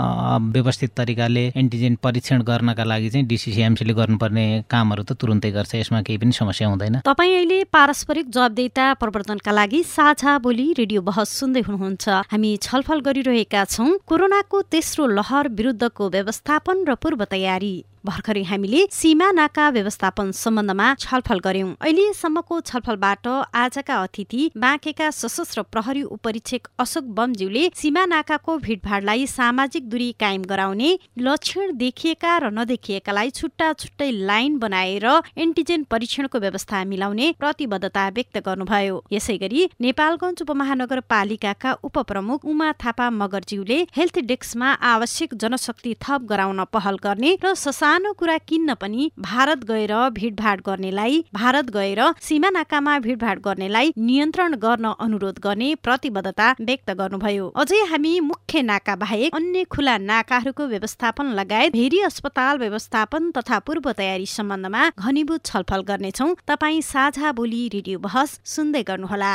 [0.56, 6.18] व्यवस्थित तरिकाले एन्टिजेन परीक्षण गर्नका लागि चाहिँ डिसिसिएमसीले गर्नुपर्ने कामहरू त तुरुन्तै गर्छ यसमा केही
[6.18, 12.08] पनि समस्या हुँदैन। तपाईँ अहिले पारस्परिक जवाबदेता प्रवर्तनका लागि साझा बोली रेडियो बहस सुन्दै हुनुहुन्छ।
[12.30, 17.74] हामी छलफल गरिरहेका छौँ कोरोनाको तेस्रो लहर विरुद्धको व्यवस्थापन र पूर्व तयारी।
[18.06, 23.26] भर्खरै हामीले सीमा नाका व्यवस्थापन सम्बन्धमा छलफल गर्यौं अहिलेसम्मको छलफलबाट
[23.62, 30.90] आजका अतिथि बाँकेका सशस्त्र प्रहरी उपरीक्षक अशोक बमज्यूले सीमा नाकाको भिडभाडलाई सामाजिक दूरी कायम गराउने
[31.26, 35.06] लक्षण देखिएका र नदेखिएकालाई छुट्टा छुट्टै लाइन बनाएर
[35.38, 43.78] एन्टिजेन परीक्षणको व्यवस्था मिलाउने प्रतिबद्धता व्यक्त गर्नुभयो। यसै गरी नेपालगञ्ज उपमहानगरपालिकाका उपप्रमुख उमा थापा मगरज्यूले
[43.98, 47.54] हेल्थ डेस्कमा आवश्यक जनशक्ति थप गराउन पहल गर्ने र
[47.90, 54.54] सानो कुरा किन्न पनि भारत गएर भिडभाड गर्नेलाई भारत गएर सीमा नाकामा भिडभाड गर्नेलाई नियन्त्रण
[54.64, 61.34] गर्न अनुरोध गर्ने प्रतिबद्धता व्यक्त गर्नुभयो। अझै हामी मुख्य नाका बाहेक अन्य खुला नाकाहरूको व्यवस्थापन
[61.40, 67.98] लगायत भेरी अस्पताल व्यवस्थापन तथा पूर्व तयारी सम्बन्धमा घनीभूत छलफल गर्नेछौ। तपाईँ साझा बोली रेडियो
[68.06, 69.34] बहस सुन्दै गर्नुहोला।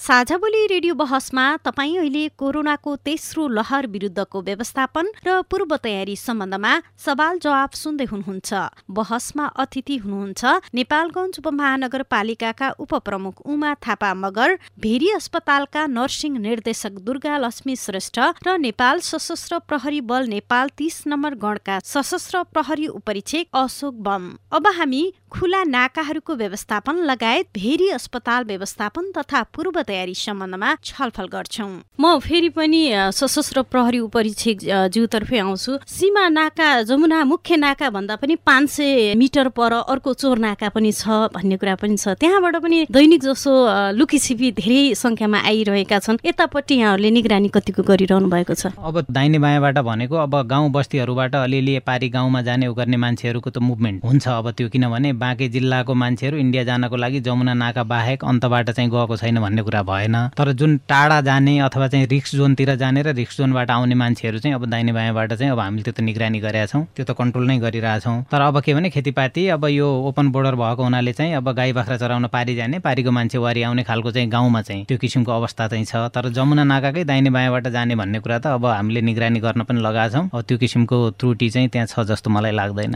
[0.00, 6.70] साझा बोली रेडियो बहसमा तपाईँ अहिले कोरोनाको तेस्रो लहर विरुद्धको व्यवस्थापन र पूर्व तयारी सम्बन्धमा
[7.04, 8.52] सवाल जवाब सुन्दै हुनुहुन्छ।
[8.90, 17.76] बहसमा अतिथि हुनुहुन्छ नेपालगञ्ज उपमहानगरपालिकाका उपप्रमुख उमा थापा मगर भेरी अस्पतालका नर्सिङ निर्देशक दुर्गा लक्ष्मी
[17.76, 24.32] श्रेष्ठ र नेपाल सशस्त्र प्रहरी बल नेपाल तीस नम्बर गणका सशस्त्र प्रहरी उपरीक्षक अशोक बम।
[24.50, 31.70] अब हामी खुला नाकाहरूको व्यवस्थापन लगायत भेरी अस्पताल व्यवस्थापन तथा पूर्व तयारी सम्बन्धमा छलफल गर्छौँ।
[31.98, 34.58] म फेरि पनि सशस्त्र प्रहरी उपरीक्षक
[34.94, 40.38] ज्यूतर्फै आउँछु। सीमा नाका जमुना मुख्य नाका भन्दा पनि पाँच सय मिटर पर अर्को चोर
[40.38, 43.52] नाका पनि छ भन्ने कुरा पनि छ। त्यहाँबाट पनि दैनिक जसो
[43.98, 48.72] लुकीछिपी धेरै संख्यामा आइरहेका छन्। यतापट्टि यहाँहरूले निगरानी कतिको गरिरहनु भएको छ?
[48.78, 54.04] अब दाहिने बायाँबाट भनेको अब गाउँ बस्तीहरूबाट अलिअलि पारी गाउँमा जाने गर्ने मान्छेहरूको त मुभमेन्ट
[54.04, 58.90] हुन्छ अब त्यो किनभने बाँके जिल्लाको मान्छेहरू इन्डिया जानको लागि जमुना नाका बाहेक अन्तबाट चाहिँ
[58.90, 63.14] गएको छैन भन्ने कुरा भएन। तर जुन टाढा जाने अथवा चाहिँ रिक्स जोनतिर जाने र
[63.14, 66.66] रिक्स जोनबाट आउने मान्छेहरू चाहिँ अब दाहिने बायाँबाट चाहिँ अब हामीले त्यो त निगरानी गरेका
[66.66, 70.54] छौँ त्यो त कन्ट्रोल नै गरिरहेछौँ तर अब के भने खेतीपाती अब यो ओपन बोर्डर
[70.54, 74.28] भएको हुनाले चाहिँ अब गाई बाख्रा चराउन पारी जाने पारीको मान्छे वारी आउने खालको चाहिँ
[74.30, 78.38] गाउँमा चाहिँ त्यो किसिमको अवस्था चाहिँ छ। तर जमुना नाकाकै दाहिने बायाँबाट जाने भन्ने कुरा
[78.38, 82.06] त अब हामीले निगरानी गर्न पनि लगाएको छौँ। अब त्यो किसिमको त्रुटि चाहिँ त्यहाँ छ
[82.10, 82.94] जस्तो मलाई लाग्दैन।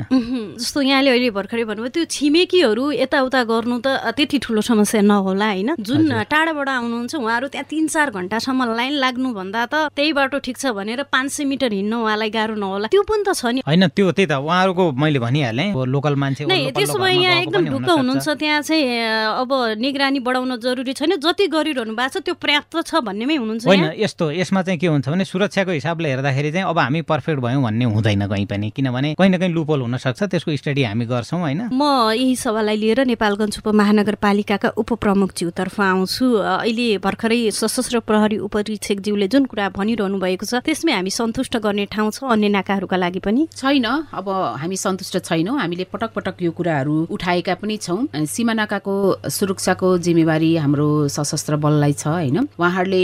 [0.60, 5.70] जस्तो यहाँले अहिले भर्खरै भन्नुभयो त्यो छिमेकीहरू यताउता गर्नु त त्यति ठुलो समस्या नहोला होइन?
[5.80, 10.74] जुन टाढाबाट आउनुहुन्छ उहाँहरू त्यहाँ तिन चार घन्टासम्म लाइन लाग्नुभन्दा त त्यही बाटो ठिक छ
[10.74, 14.10] भनेर पाँच सय मिटर हिँड्नु उहाँलाई गाह्रो नहोला। त्यो पनि त छ नि। होइन त्यो
[14.12, 18.84] त्यही त उहाँहरूको मैले भनिहालेँ लोकल मान्छे त्यसो भए यहाँ एकदम ढुक्क हुनुहुन्छ त्यहाँ चाहिँ
[19.42, 23.84] अब निगरानी बढाउन जरुरी छैन। जति गरिरहनु भएको छ त्यो पर्याप्त छ भन्नेमै हुनुहुन्छ होइन
[23.96, 27.84] यस्तो यसमा चाहिँ के हुन्छ भने सुरक्षाको हिसाबले हेर्दाखेरि चाहिँ अब हामी पर्फेक्ट भयौँ भन्ने
[27.94, 31.82] हुँदैन कहीँ पनि। किनभने कहीँ न कहीँ लुपोल हुनसक्छ त्यसको स्टडी हामी गर्छौँ होइन। म
[32.14, 36.26] यही सवाललाई लिएर नेपालगञ्ज उपमहानगरपालिकाका उपप्रमुखज्यूतर्फ आउँछु।
[36.64, 42.10] अहिले भर्खरै सशस्त्र प्रहरी उपरीक्षकज्यूले जुन कुरा भनिरहनु भएको छ त्यसमै हामी सन्तुष्ट गर्ने ठाउँ
[42.10, 44.28] छ अन्य नाकाहरूका लागि पनि। छैन अब
[44.60, 48.94] हामी सन्तुष्ट छैनौँ। हामीले पटक पटक यो कुराहरू उठाएका पनि छौँ। सीमा नाकाको
[49.28, 52.38] सुरक्षाको जिम्मेवारी हाम्रो सशस्त्र बललाई छ होइन?
[52.56, 53.02] उहाँहरूले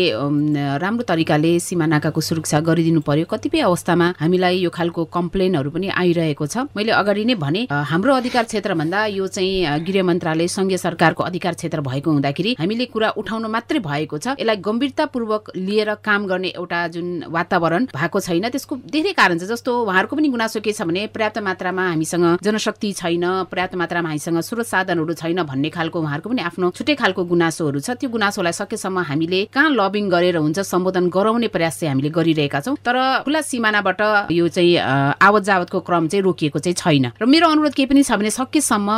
[0.80, 6.46] राम्रो तरिकाले सीमा नाकाको सुरक्षा गरिदिनु पर्यो। कतिपय अवस्थामा हामीलाई यो खालको कम्प्लेनहरू पनि आइरहेको
[6.46, 11.54] छ। मैले अगाडि नै भने हाम्रो अधिकार क्षेत्रभन्दा यो चाहिँ गृह मन्त्रालय सङ्घीय सरकारको अधिकार
[11.60, 16.80] क्षेत्र भएको हुँदाखेरि हामीले कुरा उठाउन मात्रै भएको छ। यसलाई गम्भीरतापूर्वक लिएर काम गर्ने एउटा
[16.94, 21.06] जुन वातावरण भएको छैन त्यसको धेरै कारण छ। जस्तो उहाँहरूको पनि गुनासो के छ भने
[21.10, 26.42] पर्याप्त मात्रामा हामीसँग जनशक्ति छैन पर्याप्त मात्रामा हामीसँग स्रोत साधनहरू छैन भन्ने खालको उहाँहरूको पनि
[26.46, 31.48] आफ्नो छुट्टै खालको गुनासोहरू छ। त्यो गुनासोलाई सकेसम्म हामीले कहाँ लबिङ गरेर हुन्छ सम्बोधन गराउने
[31.50, 34.76] प्रयास चाहिँ हामीले गरिरहेका छौँ। तर खुला सिमानाबाट यो चाहिँ
[35.18, 38.88] आवत जावतको क्रम चाहिँ रोकिएको चाहिँ छैन। र मेरो अनुरोध के पनि छ भने सकेसम्म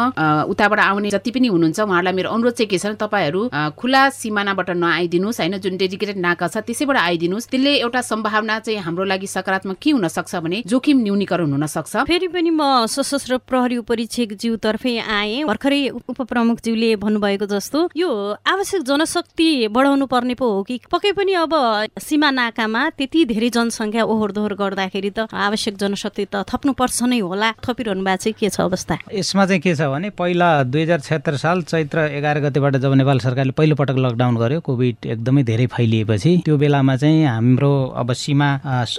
[0.53, 3.41] उताबाट आउने जति पनि हुनुहुन्छ उहाँहरूलाई मेरो अनुरोध चाहिँ के छ भने तपाईँहरू
[3.79, 4.03] खुला
[4.43, 5.55] सिमानाबाट नआइदिनुहोस् होइन?
[5.63, 10.07] जुन डेडिकेटेड नाका छ त्यसैबाट आइदिनुहोस्। त्यसले एउटा सम्भावना चाहिँ हाम्रो लागि सकारात्मक के हुन
[10.09, 15.81] सक्छ भने जोखिम न्यूनीकरण हुन सक्छ फेरि पनि म सशस्त्र प्रहरी उपरीक्षक ज्यूतर्फै आएँ। भर्खरै
[15.95, 18.11] उपप्रमुखज्यूले भन्नुभएको जस्तो यो
[18.43, 20.81] आवश्यक जनशक्ति बढाउनु पर्ने पो हो कि?
[20.91, 21.55] पक्कै पनि अब
[22.03, 27.49] सीमा नाकामा त्यति धेरै जनसङ्ख्या ओहोर दोहोर गर्दाखेरि त आवश्यक जनशक्ति त थप्नुपर्छ नै होला।
[27.63, 28.99] थपिरहनु भएको चाहिँ के छ अवस्था?
[29.15, 33.19] यसमा चाहिँ के छ भने पहिला दुई हजार छत्तर साल चैत्र एघार गतेबाट जब नेपाल
[33.23, 38.49] सरकारले पहिलोपटक लकडाउन गर्यो कोभिड एकदमै धेरै फैलिएपछि। त्यो बेलामा चाहिँ हाम्रो अब सीमा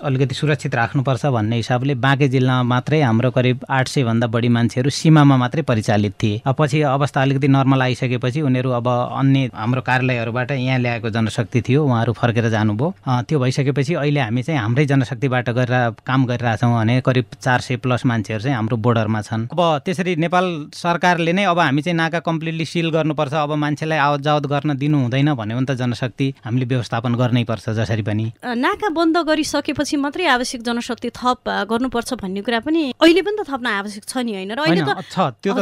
[0.03, 4.89] अलिकति सुरक्षित राख्नुपर्छ भन्ने हिसाबले बाँके जिल्लामा मात्रै हाम्रो करिब आठ सय भन्दा बढी मान्छेहरू
[4.91, 10.79] सीमामा मात्रै परिचालित थिए। पछि अवस्था अलिकति नर्मल आइसकेपछि उनीहरू अब अन्य हाम्रो कार्यालयहरूबाट यहाँ
[10.79, 12.93] ल्याएको जनशक्ति थियो उहाँहरू फर्केर जानुभयो।
[13.27, 18.05] त्यो भइसकेपछि अहिले हामी चाहिँ हाम्रै जनशक्तिबाट गरेर काम गरिरहेछौँ भने करिब चार सय प्लस
[18.05, 22.65] मान्छेहरू चाहिँ हाम्रो बोर्डरमा छन्। अब त्यसरी नेपाल सरकारले नै अब हामी चाहिँ नाका कम्प्लिटली
[22.65, 27.15] सिल गर्नुपर्छ। अब मान्छेलाई आवत जावत गर्न दिनु हुँदैन। भन्यो भने त जनशक्ति हामीले व्यवस्थापन
[27.15, 32.83] गर्नै पर्छ जसरी पनि। नाका बन्द गरिसकेपछि मात्रै आवश्यक जनशक्ति थप गर्नुपर्छ भन्ने कुरा पनि
[32.99, 34.51] अहिले पनि त थप्न आवश्यक छ नि होइन?
[34.53, 34.99] र अहिले त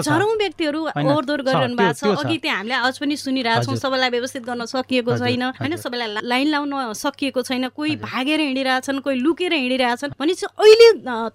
[0.01, 4.65] हजारौँ व्यक्तिहरू ओहोरदोहोर गरिरहनु भएको छ। अघि त्यहाँ हामीले आज पनि सुनिरहेछौँ सबैलाई व्यवस्थित गर्न
[4.65, 5.75] सकिएको छैन होइन?
[5.77, 10.87] सबैलाई लाइन लाउन सकिएको छैन कोही भागेर हिँडिरहेछन् कोही लुकेर हिँडिरहेछन् भनेपछि अहिले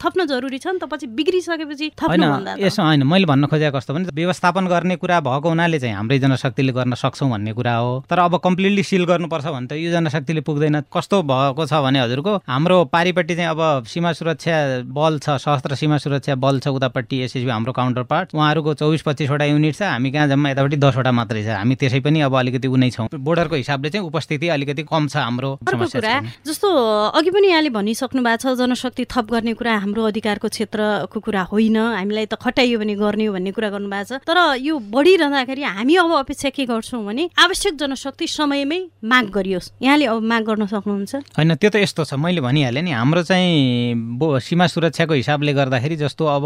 [0.03, 4.67] थप्न जरुरी छ नि त पछि बिग्रिसकेपछि यसो होइन मैले भन्न खोजेको कस्तो भने व्यवस्थापन
[4.67, 8.83] गर्ने कुरा भएको हुनाले चाहिँ हाम्रै जनशक्तिले गर्न सक्छौँ भन्ने कुरा हो। तर अब कम्प्लिटली
[8.83, 13.51] सिल गर्नुपर्छ भने त यो जनशक्तिले पुग्दैन। कस्तो भएको छ भने हजुरको हाम्रो पारिपट्टि चाहिँ
[13.51, 14.57] अब सीमा सुरक्षा
[14.91, 19.45] बल छ सशस्त्र सीमा सुरक्षा बल छ उतापट्टि एसएसबी हाम्रो काउन्टर पार्ट उहाँहरूको चौबिस पच्चिसवटा
[19.45, 22.91] युनिट छ हामी कहाँ जम्मा यतापट्टि दसवटा मात्रै छ। हामी त्यसै पनि अब अलिकति उनै
[22.91, 26.69] छौँ। बोर्डरको हिसाबले चाहिँ उपस्थिति अलिकति कम छ हाम्रो कुरा जस्तो
[27.11, 31.77] अघि पनि यहाँले भनिसक्नु भएको छ जनशक्ति थप गर्ने कुरा हाम्रो अधिकारको क्षेत्रको कुरा होइन।
[31.77, 36.13] हामीलाई त खटाइयो भने गर्ने हो भन्ने कुरा गर्नुभएको छ। तर यो बढिरहँदाखेरि हामी अब
[36.17, 38.79] अपेक्षा के गर्छौँ भने आवश्यक जनशक्ति समयमै
[39.09, 42.93] माग गरियोस्। यहाँले अब माग गर्न सक्नुहुन्छ। होइन त्यो त यस्तो छ। मैले भनिहालेँ नि
[42.93, 46.45] हाम्रो चाहिँ सीमा सुरक्षाको हिसाबले गर्दाखेरि जस्तो अब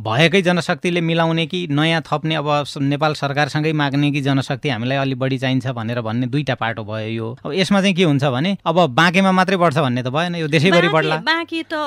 [0.00, 5.38] भएकै जनशक्तिले मिलाउने कि नयाँ थप्ने अब नेपाल सरकारसँगै माग्ने कि जनशक्ति हामीलाई अलिक बढी
[5.38, 9.32] चाहिन्छ भनेर भन्ने दुईवटा पाटो भयो यो। अब यसमा चाहिँ के हुन्छ भने अब बाँकेमा
[9.36, 11.20] मात्रै बढ्छ भन्ने त भएन यो देशैभरि बढ्ला।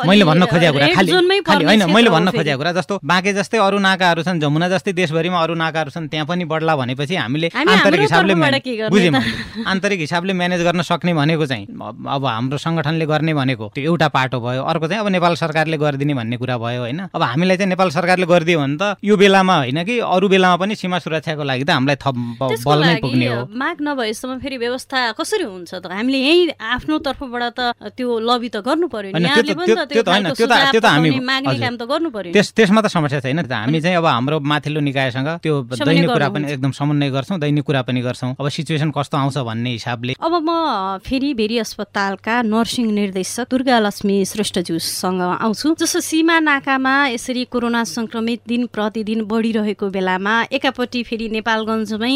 [0.06, 3.77] मैले भन्न खोजेको कुरा खालि खालि होइन मैले भन्न खोजेको कुरा जस्तो बाँके जस्तै अरू
[3.82, 8.82] नाकाहरू छन् जमुना जस्तै देशभरिमा अरू नाकाहरू छन् त्यहाँ पनि बढ्ला भनेपछि हामीले आन्तरिक हिसाबले
[8.89, 14.08] बुझ्यौँ आन्तरिक हिसाबले म्यानेज गर्न सक्ने भनेको चाहिँ अब हाम्रो सङ्गठनले गर्ने भनेको त्यो एउटा
[14.08, 17.00] पाटो भयो अर्को चाहिँ अब नेपाल सरकारले गरिदिने भन्ने कुरा भयो होइन?
[17.13, 20.76] अब हामीलाई चाहिँ नेपाल सरकारले गरिदियो भने त यो बेलामा होइन कि अरू बेलामा पनि
[20.76, 25.43] सीमा सुरक्षाको लागि त हामीलाई थप बल नै पुग्ने हो। माग नभएसम्म फेरि व्यवस्था कसरी
[25.43, 25.86] हुन्छ त?
[25.91, 27.62] हामीले यही आफ्नो तर्फबाट त
[27.98, 29.12] त्यो लबी त गर्नु पर्यो
[32.34, 36.72] त्यसमा त समस्या छैन हामी चाहिँ अब हाम्रो माथिल्लो निकायसँग त्यो दैनिक कुरा पनि एकदम
[36.74, 40.49] समन्वय गर्छौँ दैनिक कुरा पनि गर्छौँ। अब सिचुएसन कस्तो आउँछ भन्ने हिसाबले अब म
[41.05, 48.41] फेरि भेरी अस्पतालका नर्सिङ निर्देशक दुर्गा लक्ष्मी श्रेष्ठज्यूसँग आउँछु। जस्तो सीमा नाकामा यसरी कोरोना संक्रमित
[48.47, 52.13] दिन प्रतिदिन बढिरहेको बेलामा एकापट्टि फेरि नेपालगञ्जमै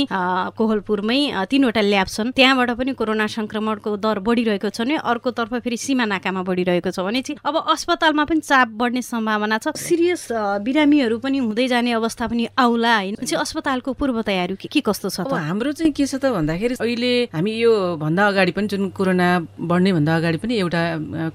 [0.57, 1.19] कोहलपुरमै
[1.51, 6.41] तिनवटा ल्याब छन्। त्यहाँबाट पनि कोरोना संक्रमणको दर बढिरहेको छ भने अर्कोतर्फ फेरि सीमा नाकामा
[6.43, 10.27] बढिरहेको छ भने चाहिँ अब अस्पतालमा पनि चाप बढ्ने सम्भावना छ। सिरियस
[10.63, 13.15] बिरामीहरू पनि हुँदै जाने अवस्था पनि आउला होइन?
[13.17, 17.51] चाहिँ अस्पतालको पूर्व तयारी के कस्तो छ हाम्रो चाहिँ के छ त भन्दाखेरि अहिले हामी
[17.59, 19.27] यो भन्दा अगाडि पनि जुन कोरोना
[19.59, 20.81] बढ्ने भन्दा अगाडि पनि एउटा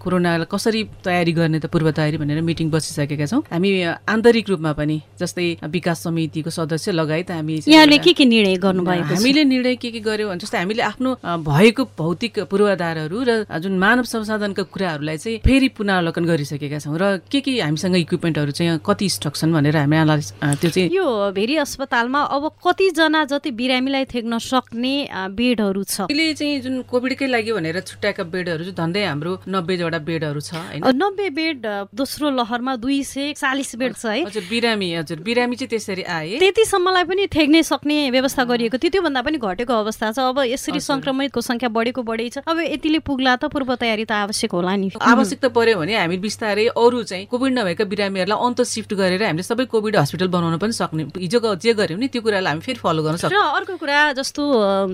[0.00, 3.70] कोरोनालाई कसरी तयारी गर्ने त पूर्व तयारी भनेर मिटिङ बसिसकेका छौँ। हामी
[4.08, 9.44] आन्तरिक रूपमा पनि जस्तै विकास समितिको सदस्य लगायत हामी यहाँले के के निर्णय गर्नुभएको हामीले
[9.52, 11.10] निर्णय के के गर्यो भने जस्तै हामीले आफ्नो
[11.44, 17.40] भएको भौतिक पूर्वाधारहरू र जुन मानव संसाधनका कुराहरूलाई चाहिँ फेरि पुनरावलोकन गरिसकेका छौँ र के
[17.44, 20.00] के हामीसँग इक्विपमेन्टहरू चाहिँ कति स्टक छन् भनेर हामी
[20.40, 26.60] त्यो चाहिँ यो भेरी अस्पतालमा अब कतिजना जति बिरामीलाई थेक्न सक्ने बेडहरू छ। अहिले चाहिँ
[26.62, 32.30] जुन कोभिडकै लागि भनेर छुट्याएका बेडहरू चाहिँ झन्डै हाम्रो नब्बेवटा बेडहरू छ नब्बे बेड दोस्रो
[32.30, 37.04] लहरमा दुई सय चालिस बेड छ है। हजुर बिरामी हजुर बिरामी चाहिँ त्यसरी आए। त्यतिसम्मलाई
[37.04, 41.68] पनि थेक्ने सक्ने व्यवस्था गरिएको थियो। त्योभन्दा पनि घटेको अवस्था छ। अब यसरी संक्रमितको संख्या
[41.68, 45.46] बढेको बढै छ। अब यतिले पुग्ला त पूर्व तयारी त आवश्यक होला नि। आवश्यक त
[45.52, 49.96] पर्यो भने हामी बिस्तारै अरू चाहिँ कोभिड नभएका बिरामीहरूलाई अन्त सिफ्ट गरेर हामीले सबै कोभिड
[49.96, 53.32] हस्पिटल बनाउन पनि सक्ने हिजो जे गर्यौँ नि त्यो कुरालाई हामी फेरि फलो गर्न सक्छौँ
[53.32, 54.42] र अर्को कुरा जस्तो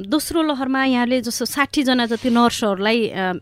[0.07, 1.45] दोस्रो लहरमा यहाँले जस्तो
[1.83, 2.99] जना जति नर्सहरूलाई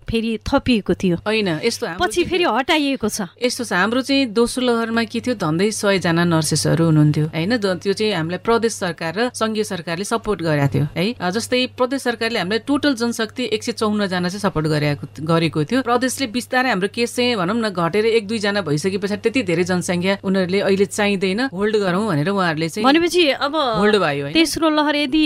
[0.09, 5.05] फेरि थपिएको थियो। होइन यस्तो पछि फेरि हटाइएको छ। यस्तो छ हाम्रो चाहिँ दोस्रो लहरमा
[5.05, 10.05] के थियो धन्दै सयजना नर्सेसहरू हुनुहुन्थ्यो। होइन त्यो चाहिँ हामीलाई प्रदेश सरकार र सङ्घीय सरकारले
[10.05, 14.67] सपोर्ट गरेको थियो है। जस्तै प्रदेश सरकारले हामीलाई टोटल जनशक्ति एक सय चौन्नजना चाहिँ सपोर्ट
[14.67, 19.21] गरेको गरेको थियो। प्रदेशले बिस्तारै हाम्रो केस चाहिँ भनौँ न घटेर एक दुईजना भइसके पछाडि
[19.23, 24.27] त्यति धेरै जनसङ्ख्या उनीहरूले अहिले चाहिँदैन होल्ड गरौँ भनेर उहाँहरूले चाहिँ भनेपछि अब होल्ड भयो
[24.33, 25.23] तेस्रो लहर यदि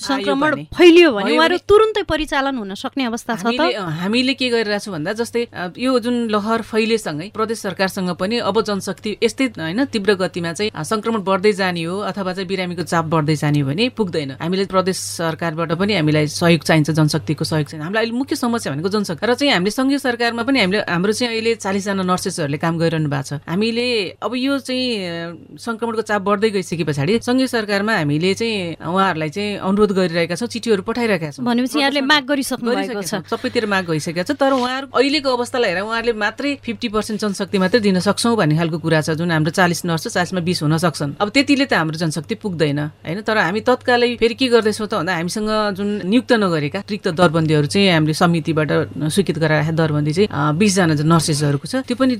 [0.00, 5.12] संक्रमण फैलियो भने उहाँहरू तुरुन्तै परिचालन हुन सक्ने अवस्था छ त। हामीले के गरिरहेछौँ भन्दा
[5.14, 5.42] जस्तै
[5.78, 11.22] यो जुन लहर फैलेसँगै प्रदेश सरकारसँग पनि अब जनशक्ति यस्तै होइन तीव्र गतिमा चाहिँ संक्रमण
[11.22, 15.72] बढ्दै जाने हो अथवा चाहिँ बिरामीको चाप बढ्दै जाने हो भने पुग्दैन। हामीले प्रदेश सरकारबाट
[15.78, 19.52] पनि हामीलाई सहयोग चाहिन्छ जनशक्तिको सहयोग चाहिन्छ। हामीलाई अहिले मुख्य समस्या भनेको जनशक्ति। र चाहिँ
[19.54, 23.86] हामीले सङ्घीय सरकारमा पनि हामीले हाम्रो चाहिँ अहिले चालिसजना नर्सेसहरूले काम गरिरहनु भएको छ। हामीले
[24.26, 29.92] अब यो चाहिँ सङ्क्रमणको चाप बढ्दै गइसके पछाडि सङ्घीय सरकारमा हामीले चाहिँ उहाँहरूलाई चाहिँ अनुरोध
[29.94, 34.32] गरिरहेका छौँ। चिठीहरू पठाइरहेका छौँ भनेपछि यहाँले माग गरिसक्नु भएको छ। सबैतिर माग भइसकेको छ।
[34.32, 38.78] तर उहाँहरू अहिलेको अवस्थालाई हेरेर उहाँहरूले मात्रै फिफ्टी पर्सेन्ट जनशक्ति मात्रै दिन सक्छौँ भन्ने खालको
[38.80, 42.34] कुरा छ जुन हाम्रो चालिस नर्स चालिसमा बिस हुन सक्छन्। अब त्यतिले त हाम्रो जनशक्ति
[42.40, 43.20] पुग्दैन होइन?
[43.20, 47.88] तर हामी तत्कालै फेरि के गर्दैछौँ त भन्दा हामीसँग जुन नियुक्त नगरेका रिक्त दरबन्दीहरू चाहिँ
[47.92, 48.70] हामीले समितिबाट
[49.12, 52.14] स्वीकृत गराएर दरबन्दी चाहिँ बिसजना नर्सेसहरूको छ। त्यो पनि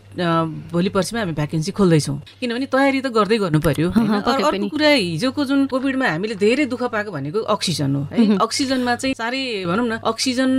[0.68, 5.60] भोलि पर्सिमा हामी भ्याकेन्सी खोल्दैछौँ। किनभने तयारी त गर्दै गर्नु पर्यो अर्को कुरा हिजोको जुन
[5.72, 10.50] कोभिडमा हामीले धेरै दुःख पाएको भनेको अक्सिजन हो है अक्सिजनमा चाहिँ साह्रै भनौँ न अक्सिजन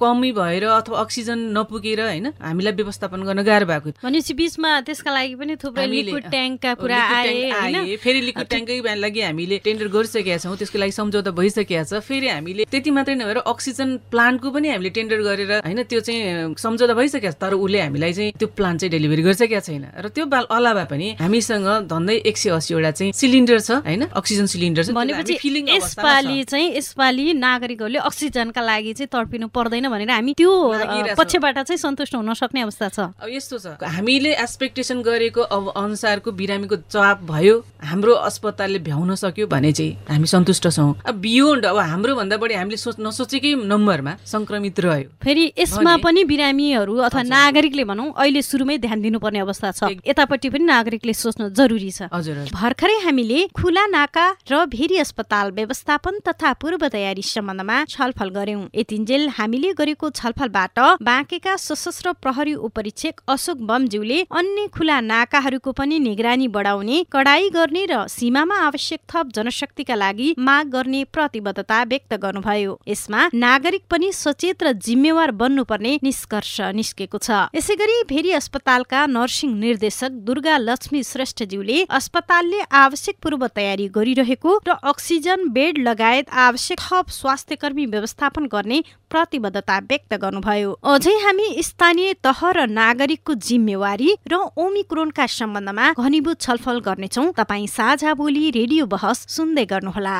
[0.00, 5.34] कमी भएर अथवा अक्सिजन नपुगेर होइन हामीलाई व्यवस्थापन गर्न गाह्रो भएको भनेपछि बिचमा त्यसका लागि
[5.40, 10.78] पनि थुप्रै लिक्विड ट्याङ्कका कुरा आए फेरि लिक्विड ट्याङ्कै लागि हामीले टेन्डर गरिसकेका छौँ त्यसको
[10.78, 15.52] लागि सम्झौता भइसकेका छ। फेरि हामीले त्यति मात्रै नभएर अक्सिजन प्लान्टको पनि हामीले टेन्डर गरेर
[15.66, 19.60] होइन त्यो चाहिँ सम्झौता भइसकेको छ तर उसले हामीलाई चाहिँ त्यो प्लान्ट चाहिँ डेलिभरी गरिसकेका
[19.60, 24.46] छैन। र त्यो अलावा पनि हामीसँग धन्दै एक सय अस्सीवटा चाहिँ सिलिन्डर छ होइन अक्सिजन
[24.46, 25.34] सिलिन्डर छ भनेपछि
[25.76, 30.48] यसपालि चाहिँ यसपालि नागरिकहरूले अक्सिजनका लागि चाहिँ तडपिनु पर्दैन भनेर हामी त्यो
[31.12, 36.32] पक्षबाट चाहिँ सन्तुष्ट हुन सक्ने अवस्था छ। अब यस्तो छ। हामीले एक्सपेक्टेसन गरेको अब अनुसारको
[36.32, 37.54] बिरामीको जवाब भयो।
[37.84, 42.54] हाम्रो अस्पतालले भ्याउन सक्यो भने चाहिँ हामी सन्तुष्ट छौँ। अब बियोन्ड अब हाम्रो भन्दा बढी
[42.56, 48.78] हामीले सोच नसोचेकै नम्बरमा संक्रमित रह्यो। फेरि यसमा पनि बिरामीहरू अथवा नागरिकले भनौँ अहिले सुरुमै
[48.80, 54.26] ध्यान दिनुपर्ने अवस्था छ। यतापट्टि पनि नागरिकले सोच्न जरुरी छ। हजुर। भर्खरै हामीले खुला नाका
[54.48, 61.56] र भेरी अस्पताल व्यवस्थापन तथा पूर्व तयारी सम्बन्धमा छलफल गर्यौं यतिन्जेल हामीले गरेको छलफलबाट बाँकेका
[61.58, 68.56] सशस्त्र प्रहरी उपरीक्षक अशोक बमज्यूले अन्य खुला नाकाहरूको पनि निगरानी बढाउने कडाई गर्ने र सीमामा
[68.66, 75.30] आवश्यक थप जनशक्तिका लागि माग गर्ने प्रतिबद्धता व्यक्त गर्नुभयो। यसमा नागरिक पनि सचेत र जिम्मेवार
[75.40, 83.16] बन्नुपर्ने निष्कर्ष निस्केको छ। यसै गरी भेरी अस्पतालका नर्सिङ निर्देशक दुर्गा लक्ष्मी श्रेष्ठज्यूले अस्पतालले आवश्यक
[83.22, 90.14] पूर्व तयारी गरिरहेको र अक्सिजन बेड लगायत आवश्यक थप स्वास्थ्य कर्मी व्यवस्थापन गर्ने प्रतिबद्धता व्यक्त
[90.14, 97.66] गर्नुभयो। अझै हामी स्थानीय तह र नागरिकको जिम्मेवारी र ओमिक्रोनका सम्बन्धमा घनीभूत छलफल गर्नेछौ। तपाईँ
[97.68, 100.18] साझा बोली रेडियो बहस सुन्दै गर्नुहोला।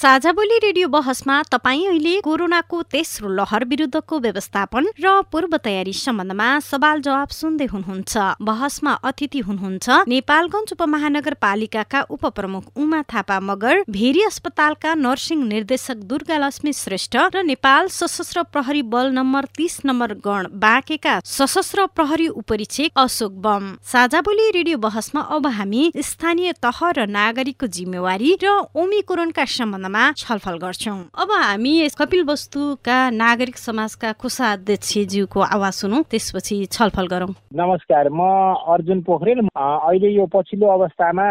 [0.00, 6.46] साझा बोली रेडियो बहसमा तपाईँ अहिले कोरोनाको तेस्रो लहर विरुद्धको व्यवस्थापन र पूर्व तयारी सम्बन्धमा
[6.64, 14.94] सवाल जवाब सुन्दै हुनुहुन्छ। बहसमा अतिथि हुनुहुन्छ नेपालगञ्ज उपमहानगरपालिकाका उपप्रमुख उमा थापा मगर भेरी अस्पतालका
[14.96, 21.18] नर्सिङ निर्देशक दुर्गा लक्ष्मी श्रेष्ठ र नेपाल सशस्त्र प्रहरी बल नम्बर तीस नम्बर गण बाँकेका
[21.26, 27.72] सशस्त्र प्रहरी उपरीक्षक अशोक बम। साझा बोली रेडियो बहसमा अब हामी स्थानीय तह र नागरिकको
[27.76, 35.72] जिम्मेवारी र ओमिकोरोनका सम्बन्धमा विषयमा छलफल गर्छौँ। अब हामी कपिल वस्तुका नागरिक समाजका कोषाध्यक्षज्यूको आवाज
[35.72, 38.22] सुनौ त्यसपछि छलफल गरौँ। नमस्कार म
[38.70, 41.26] अर्जुन पोखरेल। अहिले यो पछिल्लो अवस्थामा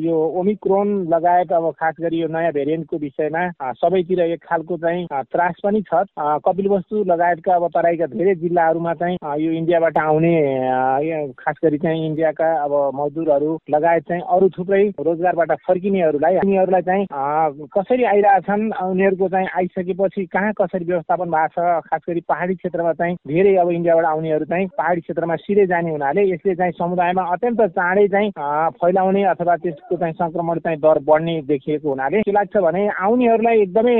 [0.00, 5.60] यो ओमिक्रोन लगायत अब खास गरी यो नयाँ भेरिएन्टको विषयमा सबैतिर एक खालको चाहिँ त्रास
[5.64, 10.34] पनि छ। कपिल वस्तु लगायतका अब तराईका धेरै जिल्लाहरूमा चाहिँ यो इन्डियाबाट आउने
[11.36, 17.06] खास गरी चाहिँ इन्डियाका अब मजदुरहरू लगायत चाहिँ अरू थुप्रै रोजगारबाट फर्किनेहरूलाई उनीहरूलाई चाहिँ
[17.74, 23.16] कसरी आइरहेछन् उनीहरूको चाहिँ आइसकेपछि कहाँ कसरी व्यवस्थापन भएको छ खास गरी पहाडी क्षेत्रमा चाहिँ
[23.26, 28.06] धेरै अब इन्डियाबाट आउनेहरू चाहिँ पहाडी क्षेत्रमा सिधै जाने हुनाले यसले चाहिँ समुदायमा अत्यन्त चाँडै
[28.08, 28.30] चाहिँ
[28.78, 33.96] फैलाउने अथवा त्यसको चाहिँ सङ्क्रमण चाहिँ दर बढ्ने देखिएको हुनाले के लाग्छ भने आउनेहरूलाई एकदमै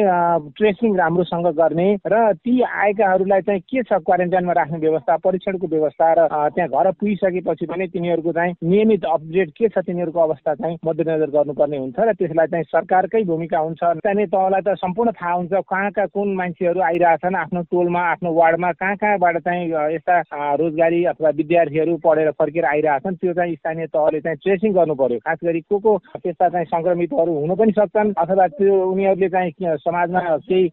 [0.54, 6.28] ट्रेसिङ राम्रोसँग गर्ने र ती आएकाहरूलाई चाहिँ के छ क्वारेन्टाइनमा राख्ने व्यवस्था परीक्षणको व्यवस्था र
[6.30, 11.78] त्यहाँ घर पुगिसकेपछि पनि तिनीहरूको चाहिँ नियमित अपडेट के छ तिनीहरूको अवस्था चाहिँ मध्यनजर गर्नुपर्ने
[11.78, 16.08] हुन्छ र त्यसलाई चाहिँ सरकारकै भूमिका हुन्छ। स्थानीय तहलाई त सम्पूर्ण थाहा हुन्छ कहाँ कहाँ
[16.14, 20.20] कुन मान्छेहरू आइरहेछन् आफ्नो टोलमा आफ्नो वार्डमा कहाँ कहाँबाट चाहिँ यस्ता
[20.60, 25.38] रोजगारी अथवा विद्यार्थीहरू पढेर फर्केर आइरहेछन् त्यो चाहिँ स्थानीय तहले चाहिँ ट्रेसिङ गर्नु पर्यो खास
[25.44, 30.70] गरी को को त्यस्ता चाहिँ सङ्क्रमितहरू हुन पनि सक्छन् अथवा त्यो उनीहरूले चाहिँ समाजमा केही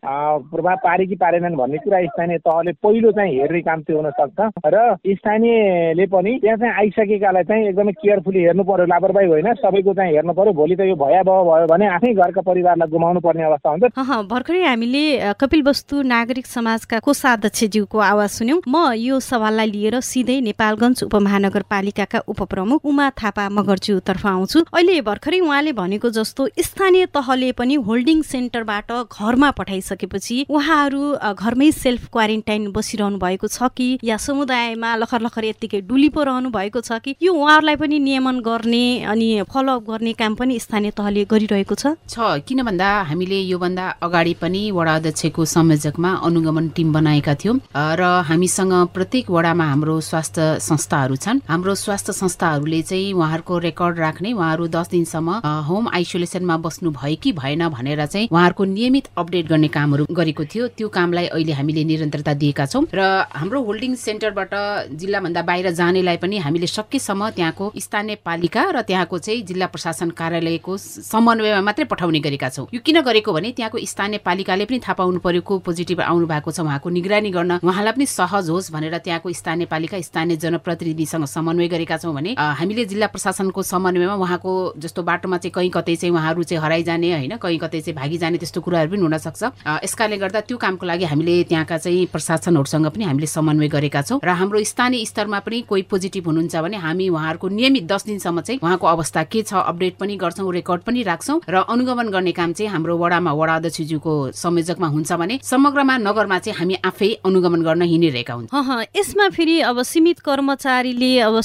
[0.51, 4.39] प्रभाव पारे कि पारेनन् भन्ने कुरा स्थानीय तहले पहिलो चाहिँ हेर्ने काम त्यो हुन सक्छ।
[4.67, 10.13] र स्थानीयले पनि त्यहाँ चाहिँ आइसकेकालाई चाहिँ एकदमै केयरफुली हेर्नु पर्यो लापरवाही होइन सबैको चाहिँ
[10.13, 12.41] हेर्नु पर्यो भोलि त यो भयावह भयो भने आफै घरका
[12.81, 18.93] परिवारलाई गुमाउनु पर्ने अवस्था हुन्छ। भर्खरै हामीले कपिल वस्तु नागरिक समाजका कोषाध्यक्षज्यूको आवाज सुन्यौँ। म
[18.97, 26.09] यो सवाललाई लिएर सिधै नेपालगञ्ज उपमहानगरपालिकाका उपप्रमुख उमा थापा मगरज्यूतर्फ आउँछु। अहिले भर्खरै उहाँले भनेको
[26.09, 31.01] जस्तो स्थानीय तहले पनि होल्डिङ सेन्टरबाट घरमा पठाइसकेपछि उहाँहरू
[31.33, 36.49] घरमै सेल्फ क्वारेन्टाइन बसिरहनु भएको छ कि या समुदायमा लखर लखर यत्तिकै डुली पो रहनु
[36.49, 41.25] भएको छ कि यो उहाँहरूलाई पनि नियमन गर्ने अनि फलोअप गर्ने काम पनि स्थानीय तहले
[41.31, 41.95] गरिरहेको छ?
[42.07, 48.03] छ किन भन्दा हामीले योभन्दा अगाडि पनि वडा अध्यक्षको संयोजकमा अनुगमन टिम बनाएका थियौँ। र
[48.23, 54.67] हामीसँग प्रत्येक वडामा हाम्रो स्वास्थ्य संस्थाहरू छन्। हाम्रो स्वास्थ्य संस्थाहरूले चाहिँ उहाँहरूको रेकर्ड राख्ने उहाँहरू
[54.71, 55.29] दस दिनसम्म
[55.67, 60.67] होम आइसोलेसनमा बस्नु भयो कि भएन भनेर चाहिँ उहाँहरूको नियमित अपडेट गर्ने कामहरू गरेको थियो।
[60.71, 64.53] त्यो कामलाई अहिले हामीले निरन्तरता दिएका छौँ। र हाम्रो होल्डिङ सेन्टरबाट
[64.95, 70.77] जिल्लाभन्दा बाहिर जानेलाई पनि हामीले सकेसम्म त्यहाँको स्थानीय पालिका र त्यहाँको चाहिँ जिल्ला प्रशासन कार्यालयको
[71.11, 75.19] समन्वयमा मात्रै पठाउने गरेका छौँ। यो किन गरेको भने त्यहाँको स्थानीय पालिकाले पनि थाहा पाउनु
[75.19, 79.31] पर्यो को पोजिटिभ आउनु भएको छ उहाँको निगरानी गर्न। उहाँलाई पनि सहज होस् भनेर त्यहाँको
[79.31, 85.37] स्थानीय पालिका स्थानीय जनप्रतिनिधिसँग समन्वय गरेका छौँ भने हामीले जिल्ला प्रशासनको समन्वयमा उहाँको जस्तो बाटोमा
[85.37, 88.91] चाहिँ कहीँ कतै चाहिँ उहाँहरू चाहिँ हराइजाने होइन कहीँ कतै चाहिँ भागी जाने त्यस्तो कुराहरू
[88.91, 89.43] पनि हुनसक्छ।
[89.83, 94.29] यसकारणले गर्दा त्यो कामको लागि हामीले त्यहाँका चाहिँ प्रशासनहरूसँग पनि हामीले समन्वय गरेका छौँ र
[94.41, 98.87] हाम्रो स्थानीय स्तरमा पनि कोही पोजिटिभ हुनुहुन्छ भने हामी उहाँहरूको नियमित दस दिनसम्म चाहिँ उहाँको
[98.87, 102.97] अवस्था के छ अपडेट पनि गर्छौँ रेकर्ड पनि राख्छौँ र अनुगमन गर्ने काम चाहिँ हाम्रो
[102.97, 108.81] वडामा वडा अध्यक्षज्यूको संयोजकमा हुन्छ भने समग्रमा नगरमा चाहिँ हामी आफै अनुगमन गर्न हिँडिरहेका हुन्छौँ।
[108.97, 111.39] यसमा फेरि अब सीमित कर्मचारीले अब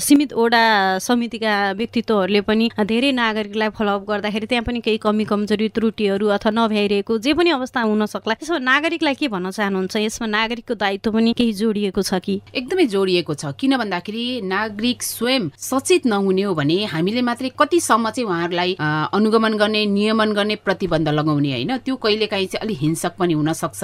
[0.00, 0.64] सीमित वडा
[0.98, 7.18] समितिका व्यक्तित्वहरूले पनि धेरै नागरिकलाई फलोअप गर्दाखेरि त्यहाँ पनि केही कमी कमजोरी त्रुटिहरू अथवा नभ्याइरहेको
[7.18, 9.96] जे पनि अवस्था हुन सक्ला। त्यसमा नागरिकलाई के भन्न चाहनुहुन्छ?
[9.96, 12.40] यसमा नागरिकको दायित्व पनि केही जोडिएको छ कि?
[12.54, 18.26] एकदमै जोडिएको छ। किन भन्दाखेरि नागरिक स्वयं सचेत नहुने हो भने हामीले मात्रै कतिसम्म चाहिँ
[18.28, 18.76] उहाँहरूलाई
[19.12, 23.82] अनुगमन गर्ने नियमन गर्ने प्रतिबन्ध लगाउने होइन। त्यो कहिलेकाहीँ चाहिँ अलिक हिंसक पनि हुन सक्छ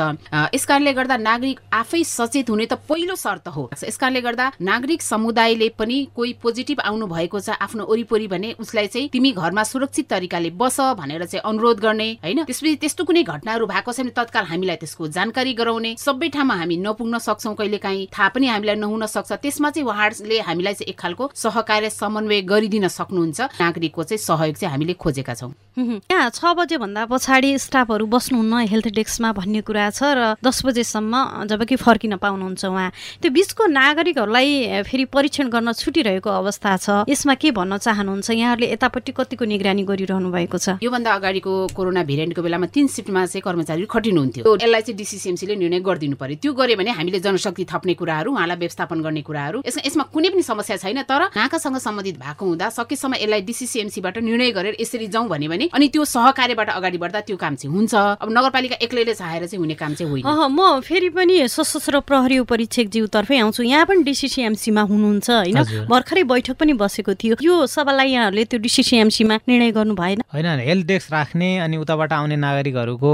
[0.55, 5.03] यस कारणले गर्दा नागरिक आफै सचेत हुने त पहिलो शर्त हो। यस कारणले गर्दा नागरिक
[5.03, 10.07] समुदायले पनि कोही पोजिटिभ आउनु भएको छ आफ्नो वरिपरि भने उसलाई चाहिँ तिमी घरमा सुरक्षित
[10.11, 12.45] तरिकाले बस भनेर चाहिँ अनुरोध गर्ने होइन?
[12.45, 16.77] त्यसपछि त्यस्तो कुनै घटनाहरू भएको छ भने तत्काल हामीलाई त्यसको जानकारी गराउने। सबै ठाउँमा हामी
[16.77, 20.99] नपुग्न सक्छौँ कहिले काहीँ थाहा पनि हामीलाई नहुन सक्छ। त्यसमा चाहिँ उहाँहरूले हामीलाई चाहिँ एक
[20.99, 26.77] खालको सहकार्य समन्वय गरिदिन सक्नुहुन्छ। नागरिकको चाहिँ सहयोग चाहिँ हामीले खोजेका छौँ। यहाँ छ बजे
[26.77, 32.65] भन्दा पछाडि स्टाफहरू बस्नुहुन्न हेल्थ डेस्कमा भन्ने कुरा छ र दस बजेसम्म जबकि फर्किन पाउनुहुन्छ
[32.65, 32.91] उहाँ।
[33.23, 38.29] त्यो बिचको नागरिकहरूलाई फेरि परीक्षण गर्न छुटिरहेको अवस्था छ। यसमा के भन्न चाहनुहुन्छ?
[38.31, 40.69] यहाँहरूले यतापट्टि कतिको निगरानी गरिरहनु भएको छ?
[40.85, 46.17] योभन्दा अगाडिको कोरोना भेरिएन्टको बेलामा तिन सिफ्टमा चाहिँ कर्मचारी खटिनुहुन्थ्यो। यसलाई चाहिँ डिसिसिएमसीले निर्णय गरिदिनु
[46.21, 50.29] पर्यो। त्यो गर्यो भने हामीले जनशक्ति थप्ने कुराहरू उहाँलाई व्यवस्थापन गर्ने कुराहरू। यसमा यसमा कुनै
[50.35, 55.29] पनि समस्या छैन तर नाकासँग सम्बन्धित भएको हुँदा सकेसम्म यसलाई डिसिसिएमसीबाट निर्णय गरेर यसरी जाउँ
[55.29, 56.05] भन्यो भने अनि त्यो
[56.35, 60.11] सहकार्यबाट अगाडि बढ्दा त्यो काम चाहिँ हुन्छ। अब नगरपालिका एक्लैले चाहेर चाहिँ हुने काम चाहिँ
[60.11, 65.87] होइन। म फेरि पनि सशस्त्र प्रहरी परीक्षक ज्यूतर्फै आउँछु। यहाँ पनि डिसिसिएमसीमा हुनुहुन्छ होइन?
[65.87, 70.87] भर्खरै बैठक पनि बसेको थियो। यो सभालाई यहाँहरूले त्यो डिसिसिएमसीमा निर्णय गर्नु भएन। होइन हेल्थ
[70.87, 73.13] डेस्क राख्ने अनि उताबाट आउने नागरिकहरूको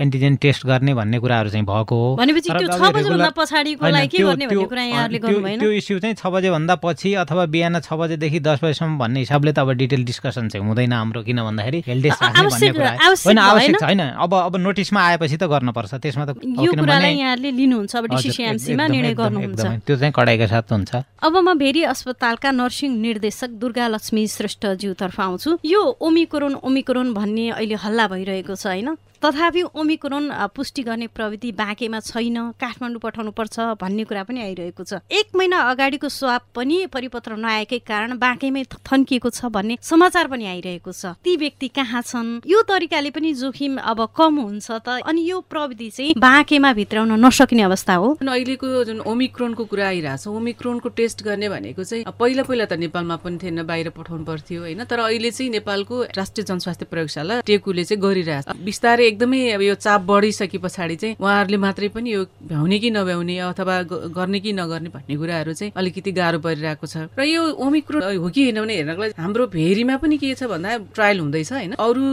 [0.00, 4.22] एन्टिजेन टेस्ट गर्ने भन्ने कुराहरू चाहिँ भएको हो। भनेपछि त्यो छ बजेभन्दा पछाडिको लागि के
[4.24, 7.92] गर्ने भन्ने कुरा यहाँहरूले गर्नु भएन त्यो इस्यु चाहिँ छ बजेभन्दा पछि अथवा बिहान छ
[7.92, 12.02] बजेदेखि दस बजेसम्म भन्ने हिसाबले त अब डिटेल डिस्कसन चाहिँ हुँदैन हाम्रो। किन भन्दाखेरि हेल्थ
[12.04, 16.30] डेस्क राख्ने भन्ने कुरा होइन आवश्यक छैन। अब अब नोटिसमा आएपछि त गर्नुपर्छ। त्यसमा त
[16.38, 20.92] यो कुरालाई यहाँले लिनुहुन्छ। अब डिसिसिएमसीमा निर्णय गर्नुहुन्छ। त्यो चाहिँ कडाइका साथ हुन्छ।
[21.22, 27.74] अब म भेरी अस्पतालका नर्सिङ निर्देशक दुर्गा लक्ष्मी श्रेष्ठज्यूतर्फ आउँछु। यो ओमिक्रोन ओमिक्रोन भन्ने अहिले
[27.74, 28.96] हल्ला भइरहेको छ होइन?
[29.24, 35.32] तथापि ओमिक्रोन पुष्टि गर्ने प्रविधि बाँकेमा छैन काठमाडौँ पठाउनुपर्छ भन्ने कुरा पनि आइरहेको छ। एक
[35.32, 41.16] महिना अगाडिको स्वाप पनि परिपत्र नआएकै कारण बाँकेमै थन्किएको छ भन्ने समाचार पनि आइरहेको छ।
[41.24, 42.43] ती व्यक्ति कहाँ छन्?
[42.46, 47.62] यो तरिकाले पनि जोखिम अब कम हुन्छ त। अनि यो प्रविधि चाहिँ बाँकेमा भित्राउन नसकिने
[47.62, 52.72] अवस्था हो। अहिलेको जुन ओमिक्रोनको कुरा आइरहेछ ओमिक्रोनको टेस्ट गर्ने भनेको चाहिँ पहिला पहिला त
[52.84, 57.84] नेपालमा पनि थिएन बाहिर पठाउनु पर्थ्यो होइन। तर अहिले चाहिँ नेपालको राष्ट्रिय जनस्वास्थ्य प्रयोगशाला टेकुले
[57.84, 62.78] चाहिँ गरिरहेछ बिस्तारै एकदमै अब यो चाप बढिसके पछाडि चाहिँ उहाँहरूले मात्रै पनि यो भ्याउने
[62.78, 63.76] कि नभ्याउने अथवा
[64.12, 68.42] गर्ने कि नगर्ने भन्ने कुराहरू चाहिँ अलिकति गाह्रो परिरहेको छ। र यो ओमिक्रो हो कि
[68.44, 72.04] होइन भने हेर्नको लागि हाम्रो भेरीमा पनि के छ भन्दा ट्रायल हुँदैछ होइन। अरू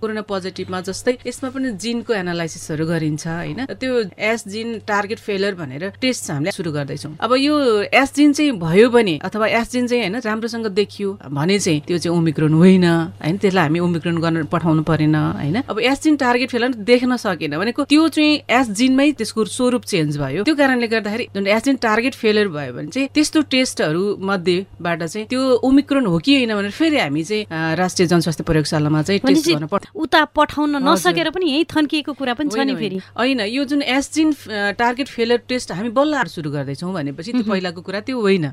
[0.00, 3.64] कोरोना पोजिटिभमा जस्तै यसमा पनि जिनको एनालाइसिसहरू गरिन्छ होइन?
[3.72, 3.92] त्यो
[4.30, 7.54] एस जिन टार्गेट फेलर भनेर टेस्ट हामीले सुरु गर्दैछौँ। अब यो
[7.92, 11.98] एस जिन चाहिँ भयो भने अथवा एस जिन चाहिँ होइन राम्रोसँग देखियो भने चाहिँ त्यो
[11.98, 13.36] चाहिँ ओमिक्रोन होइन होइन?
[13.36, 15.56] त्यसलाई हामी ओमिक्रोन गर्न पठाउनु परेन होइन?
[15.68, 20.18] अब एस जिन टार्गेट फेलर देख्न सकेन भनेको त्यो चाहिँ एस जिनमै त्यसको स्वरूप चेन्ज
[20.18, 25.02] भयो। त्यो कारणले गर्दाखेरि जुन एस जिन टार्गेट फेलर भयो भने चाहिँ त्यस्तो टेस्टहरू मध्येबाट
[25.02, 29.20] चाहिँ त्यो ओमिक्रोन हो कि होइन भनेर फेरि हामी चाहिँ राष्ट्रिय जनस्वास्थ्य प्रयोगशालामा चाहिँ
[29.64, 34.32] उता पठाउन नसकेर पनि यही थन्किएको कुरा पनि छ नि फेरि। होइन यो जुन एसजिन
[34.78, 38.46] टार्गेट फेलर टेस्ट हामी बल्ल सुरु गर्दैछौँ भनेपछि त्यो पहिलाको कुरा त्यो होइन।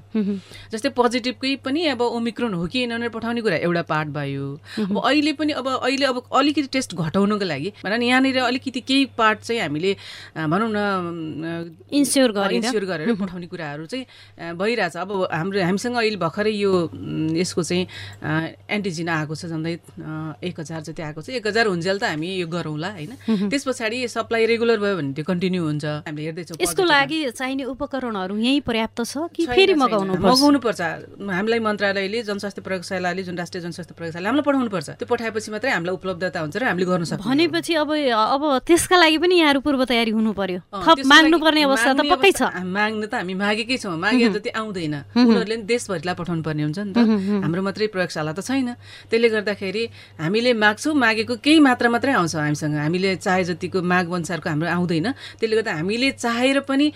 [0.72, 4.45] जस्तै पोजिटिभकै पनि अब ओमिक्रोन हो कि होइन पठाउने कुरा एउटा पार्ट भयो।
[4.80, 9.05] अब अहिले पनि अब अहिले अब अलिकति टेस्ट घटाउनुको लागि भनौँ न यहाँनिर अलिकति केही
[9.18, 9.95] पार्ट चाहिँ हामीले
[10.36, 10.78] भनौँ न
[11.91, 14.05] इन्स्योर इन्स्योर गरेर। पठाउने कुराहरू चाहिँ
[14.58, 16.72] भइरहेछ। अब हाम्रो हामीसँग अहिले भर्खरै यो
[17.38, 17.84] यसको चाहिँ
[18.70, 19.74] एन्टिजिन आएको छ झन्डै
[20.43, 23.12] एक हजार जति आएको छ एक हजार हुन्जेल त हामी यो गरौँला होइन?
[23.52, 28.34] त्यस पछाडि सप्लाई रेगुलर भयो भने त्यो कन्टिन्यू हुन्छ। हामीले हेर्दैछौँ यसको लागि चाहिने उपकरणहरू
[28.38, 30.82] यहीँ पर्याप्त छ कि फेरि मगाउनु मगाउनु पर्छ?
[31.20, 35.96] हामीलाई मन्त्रालयले जनस्वास्थ्य प्रयोगशालाले जुन राष्ट्रिय जनस्वास्थ्य प्रयोगशाला हामीलाई पठाउनु पर्छ त्यो पठाएपछि मात्रै हामीलाई
[36.00, 40.12] उपलब्धता हुन्छ र हामीले गर्न सक्छौँ। भनेपछि अब अब त्यसका लागि पनि यहाँहरू पूर्व तयारी
[40.16, 44.30] हुनु पर्यो। थप माग्नु पर्ने अवस्था त पक्कै छ। माग्नु त हामी मागेकै छौँ। मागे
[44.38, 46.98] जति आउँदैन। उनीहरूले देशभरिलाई पठाउनु पर्ने हुन्छ नि त।
[47.44, 48.70] हाम्रो मात्रै प्रयोगशाला त छैन।
[49.10, 49.84] त्यसले गर्दाखेरि
[50.22, 55.08] हामीले माग्छौँ मागेको केही मात्रा मात्रै आउँछ हामीसँग। हामीले चाहे जतिको माग अनुसारको हाम्रो आउँदैन।
[55.42, 56.94] त्यसले गर्दा हामीले चाहेर पनि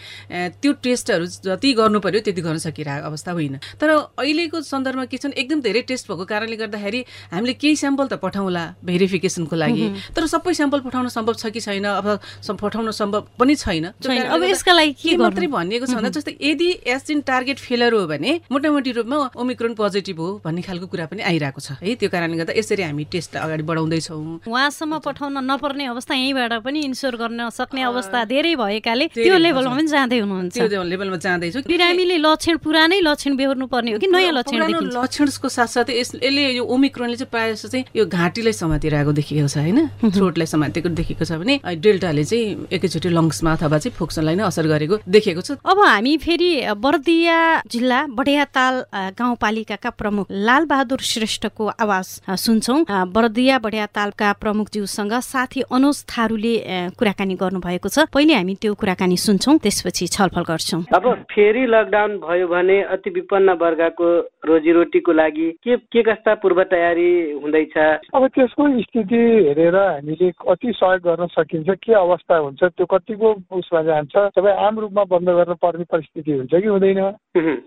[0.62, 3.90] त्यो टेस्टहरू जति गर्नु पर्यो त्यति गर्न सकिरहेको अवस्था होइन। तर
[4.22, 7.02] अहिलेको सन्दर्भमा के छन् एकदम धेरै टेस्ट भएको कारणले गर्दाखेरि
[7.34, 11.86] हामीले केही स्याम्पल त पठाउँला भेरिफिकेसनको लागि। तर सबै स्याम्पल पठाउन सम्भव छ कि छैन?
[11.90, 12.22] अब
[12.62, 17.22] पठाउन सम्भव पनि छैन। अब यसका लागि के मात्रै भनिएको छ भन्दा जस्तै यदि एसजिन
[17.26, 21.82] टार्गेट फेलर हो भने मोटामोटी रूपमा ओमिक्रोन पोजिटिभ हो भन्ने खालको कुरा पनि आइरहेको छ।
[21.82, 24.19] है त्यो कारणले गर्दा यसरी हामी टेस्ट अगाडि बढाउँदैछौँ।
[24.51, 29.88] उहाँसम्म पठाउन नपर्ने अवस्था यहीँबाट पनि इन्स्योर गर्न सक्ने अवस्था धेरै भएकाले त्यो लेभलमा पनि
[29.88, 34.59] जाँदै हुनुहुन्छ। त्यो लेभलमा जाँदैछु। बिरामीले लक्षण पुरानै लक्षण बेहोर्नु पर्ने हो कि नयाँ लक्षण
[34.91, 39.80] लक्षणको साथसाथै यसले यो ओमिक्रोनले चाहिँ प्रायः जस्तो चाहिँ यो घाँटीलाई समातिरहेको देखिएको छ होइन?
[40.11, 44.95] थ्रोटलाई समातेको देखेको छ भने डेल्टाले चाहिँ एकैचोटि लङ्समा अथवा चाहिँ फोक्सनलाई नै असर गरेको
[45.07, 47.38] देखेको छ। अब हामी फेरि बर्दिया
[47.72, 48.76] जिल्ला बढियाताल
[49.17, 52.07] गाउँपालिकाका प्रमुख लालबहादुर श्रेष्ठको आवाज
[52.45, 56.55] सुन्छौँ। बर्दिया बढियातालका प्रमुखज्यूसँग साथी अनुज थारूले
[56.99, 62.47] कुराकानी गर्नुभएको छ। पहिले हामी त्यो कुराकानी सुन्छौँ त्यसपछि छलफल गर्छौँ। अब फेरि लकडाउन भयो
[62.47, 64.07] भने अति विपन्न वर्गको
[64.49, 67.09] रोजीरोटीको लागि के के कस्ता पूर्व तयारी
[67.41, 67.78] हुँदैछ?
[68.16, 73.82] अब त्यसको स्थिति हेरेर हामीले कति सहयोग गर्न सकिन्छ के अवस्था हुन्छ त्यो कतिको उसमा
[73.84, 76.99] जान्छ सबै आम रूपमा बन्द गर्न पर्ने परिस्थिति हुन्छ कि हुँदैन?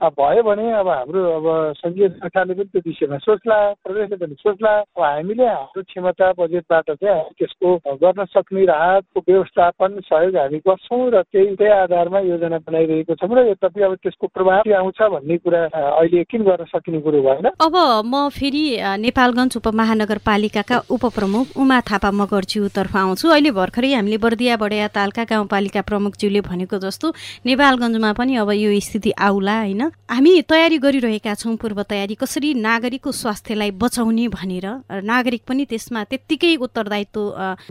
[0.02, 1.46] अब भयो भने अब हाम्रो अब
[1.78, 7.14] सङ्घीय सरकारले पनि त्यो विषयमा सोच्ला प्रदेशले पनि सोच्ला। अब हामीले हाम्रो क्षमता बजेटबाट चाहिँ
[7.14, 7.68] हामी त्यसको
[8.02, 13.46] गर्न सक्ने राहतको व्यवस्थापन सहयोग हामी गर्छौँ र त्यही त्यही आधारमा योजना बनाइरहेको छौँ र
[13.50, 18.28] यद्यपि अब त्यसको प्रभाव आउँछ भन्ने कुरा अहिले यकिन गर्न सकिने कुरो भएन। अब म
[18.32, 18.64] फेरि
[19.00, 26.40] नेपालगञ्ज उपमहानगरपालिकाका उपप्रमुख उमा थापा मगरज्यूतर्फ आउँछु। अहिले भर्खरै हामीले बर्दिया बडिया तालका गाउँपालिका प्रमुखज्यूले
[26.40, 27.06] भनेको जस्तो
[27.46, 29.82] नेपालगञ्जमा पनि अब यो स्थिति आउला होइन?
[30.10, 34.66] हामी तयारी गरिरहेका छौँ पूर्व तयारी कसरी नागरिकको स्वास्थ्यलाई बचाउने भनेर।
[35.04, 37.20] नागरिक पनि त्यसमा त्यत्तिकै उत्तरदायित्व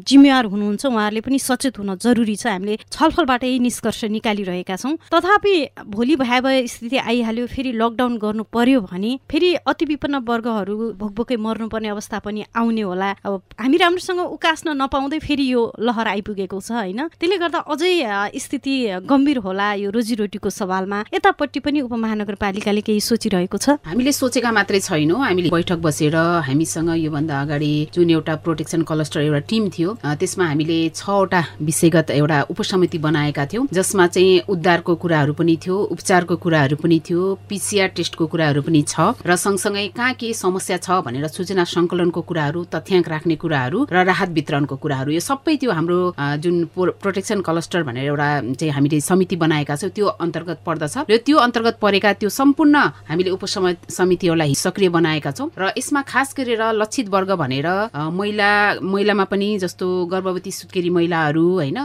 [0.04, 5.56] जिम्मेवार हुनुहुन्छ। उहाँहरूले पनि सचेत हुन जरुरी छ। हामीले छलफलबाट यही निष्कर्ष निकालिरहेका छौँ। तथापि
[5.88, 11.90] भोलि भयावह स्थिति आइहाल्यो फेरि लकडाउन गर्नु पर्यो भने फेरि अति विपन्न वर्गहरू भोकभोकै मर्नुपर्ने
[11.90, 17.08] अवस्था पनि आउने होला। अब हामी राम्रोसँग उकास्न नपाउँदै फेरि यो लहर आइपुगेको छ होइन?
[17.16, 17.94] त्यसले गर्दा अझै
[18.36, 18.76] स्थिति
[19.08, 23.80] गम्भीर होला यो रोजीरोटीको सवालमा। यतापट्टि पनि उपमहानगरपालिकाले केही सोचिरहेको छ?
[23.88, 26.16] हामीले सोचेका मात्रै छैनौँ। हामीले बैठक बसेर
[26.50, 32.42] हामीसँग योभन्दा अगाडि जुन एउटा प्रोटेक्सन क्लस्टर एउटा टिम थियो त्यसमा हामीले छवटा विषयगत एउटा
[32.50, 38.28] उपसमिति बनाएका थियौँ जसमा चाहिँ उद्धारको कुराहरू पनि थियो उपचारको कुराहरू पनि थियो पिसिआर टेस्टको
[38.28, 43.36] कुराहरू पनि छ र सँगसँगै कहाँ के समस्या छ भनेर सूचना सङ्कलनको कुराहरू तथ्याङ्क राख्ने
[43.38, 46.00] कुराहरू र राहत वितरणको कुराहरू यो सबै त्यो हाम्रो
[46.40, 51.38] जुन प्रोटेक्सन क्लस्टर भनेर एउटा चाहिँ हामीले समिति बनाएका छौँ त्यो अन्तर्गत पर्दछ र त्यो
[51.40, 52.76] अन्तर्गत परेका त्यो सम्पूर्ण
[53.06, 58.50] हामीले उपसमितिहरूलाई सक्रिय बनाएका छौँ र यसमा खास गरेर लक्षित वर्ग भनेर महिला
[58.82, 61.80] महिलामा पनि जस्तो गर्भवती सुत्केरी महिलाहरू होइन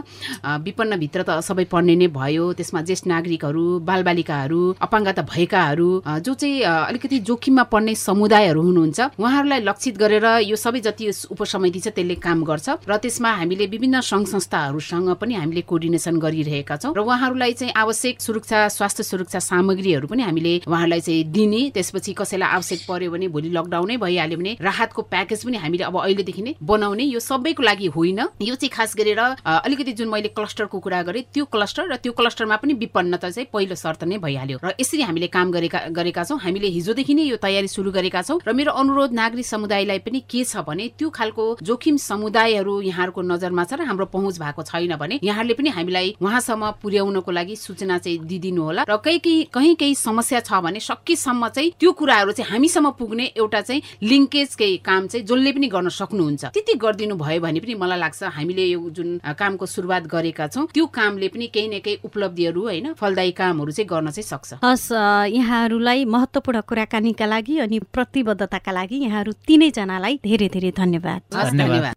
[0.64, 5.90] विपन्नभित्र त सबै पर्ने नै भयो। त्यसमा ज्येष्ठ नागरिकहरू बालबालिकाहरू अपाङ्गता भएकाहरू
[6.24, 11.88] जो चाहिँ अलिकति जोखिममा पर्ने समुदायहरू हुनुहुन्छ उहाँहरूलाई लक्षित गरेर यो सबै जति उपसमिति छ
[11.96, 17.01] त्यसले काम गर्छ। र त्यसमा हामीले विभिन्न सङ्घ संस्थाहरूसँग पनि हामीले कोर्डिनेसन गरिरहेका छौँ। र
[17.01, 22.80] उहाँहरूलाई चाहिँ आवश्यक सुरक्षा स्वास्थ्य सुरक्षा सामग्रीहरू पनि हामीले उहाँहरूलाई चाहिँ दिने त्यसपछि कसैलाई आवश्यक
[22.88, 27.20] पर्यो भने भोलि लकडाउनै भइहाल्यो भने राहतको प्याकेज पनि हामीले अब अहिलेदेखि नै बनाउने यो
[27.20, 31.93] सबैको लागि होइन। यो चाहिँ खास गरेर अलिकति जुन मैले क्लस्टरको कुरा गरेँ त्यो क्लस्टर
[31.93, 35.79] र त्यो क्लस्टरमा पनि विपन्नता चाहिँ पहिलो शर्त नै भइहाल्यो। र यसरी हामीले काम गरेका
[35.93, 39.99] गरेका छौँ हामीले हिजोदेखि नै यो तयारी सुरु गरेका छौँ। र मेरो अनुरोध नागरिक समुदायलाई
[40.05, 44.62] पनि के छ भने त्यो खालको जोखिम समुदायहरू यहाँहरूको नजरमा छ र हाम्रो पहुँच भएको
[44.62, 49.45] छैन भने यहाँहरूले पनि हामीलाई उहाँसम्म पुर्याउनको लागि सूचना चाहिँ दिइदिनु होला। र कहीँ केही
[49.53, 54.55] कहीँ केही समस्या छ भने सकेसम्म चाहिँ त्यो कुराहरू चाहिँ हामीसम्म पुग्ने एउटा चाहिँ लिङ्केज
[54.55, 58.64] केही काम चाहिँ जसले पनि गर्न सक्नुहुन्छ। त्यति गरिदिनु भयो भने पनि मलाई लाग्छ हामीले
[58.64, 63.33] यो जुन कामको सुरुवात गरेका छौँ त्यो कामले पनि केही न केही उपलब्धिहरू होइन फलदायी
[63.33, 64.93] कामहरू चाहिँ गर्न चाहिँ सक्छ। हस्
[65.35, 71.97] यहाँहरूलाई महत्त्वपूर्ण कुराकानीका लागि अनि प्रतिबद्धताका लागि यहाँहरू तिनैजनालाई धेरै धेरै धन्यवाद। धन्यवाद।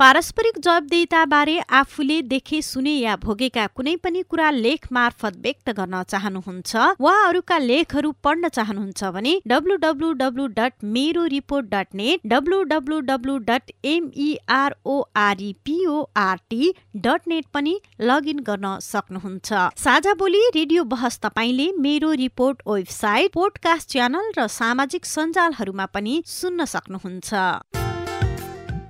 [0.00, 6.84] पारस्परिक जवाबदेताबारे आफूले देखे सुने या भोगेका कुनै पनि कुरा लेख मार्फत व्यक्त गर्न चाहनुहुन्छ
[7.06, 12.58] वा अरूका लेखहरू पढ्न चाहनुहुन्छ भने डब्लु डब्लु डब्लु डट मेरो report dot net W
[12.70, 16.62] W W dot MEROREPORT
[17.08, 19.48] dot net पनि लगइन गर्न सक्नुहुन्छ।
[19.84, 26.58] साझा बोली रेडियो बहस तपाईँले मेरो रिपोर्ट वेबसाइट पोडकास्ट च्यानल र सामाजिक सञ्जालहरूमा पनि सुन्न
[26.74, 27.79] सक्नुहुन्छ।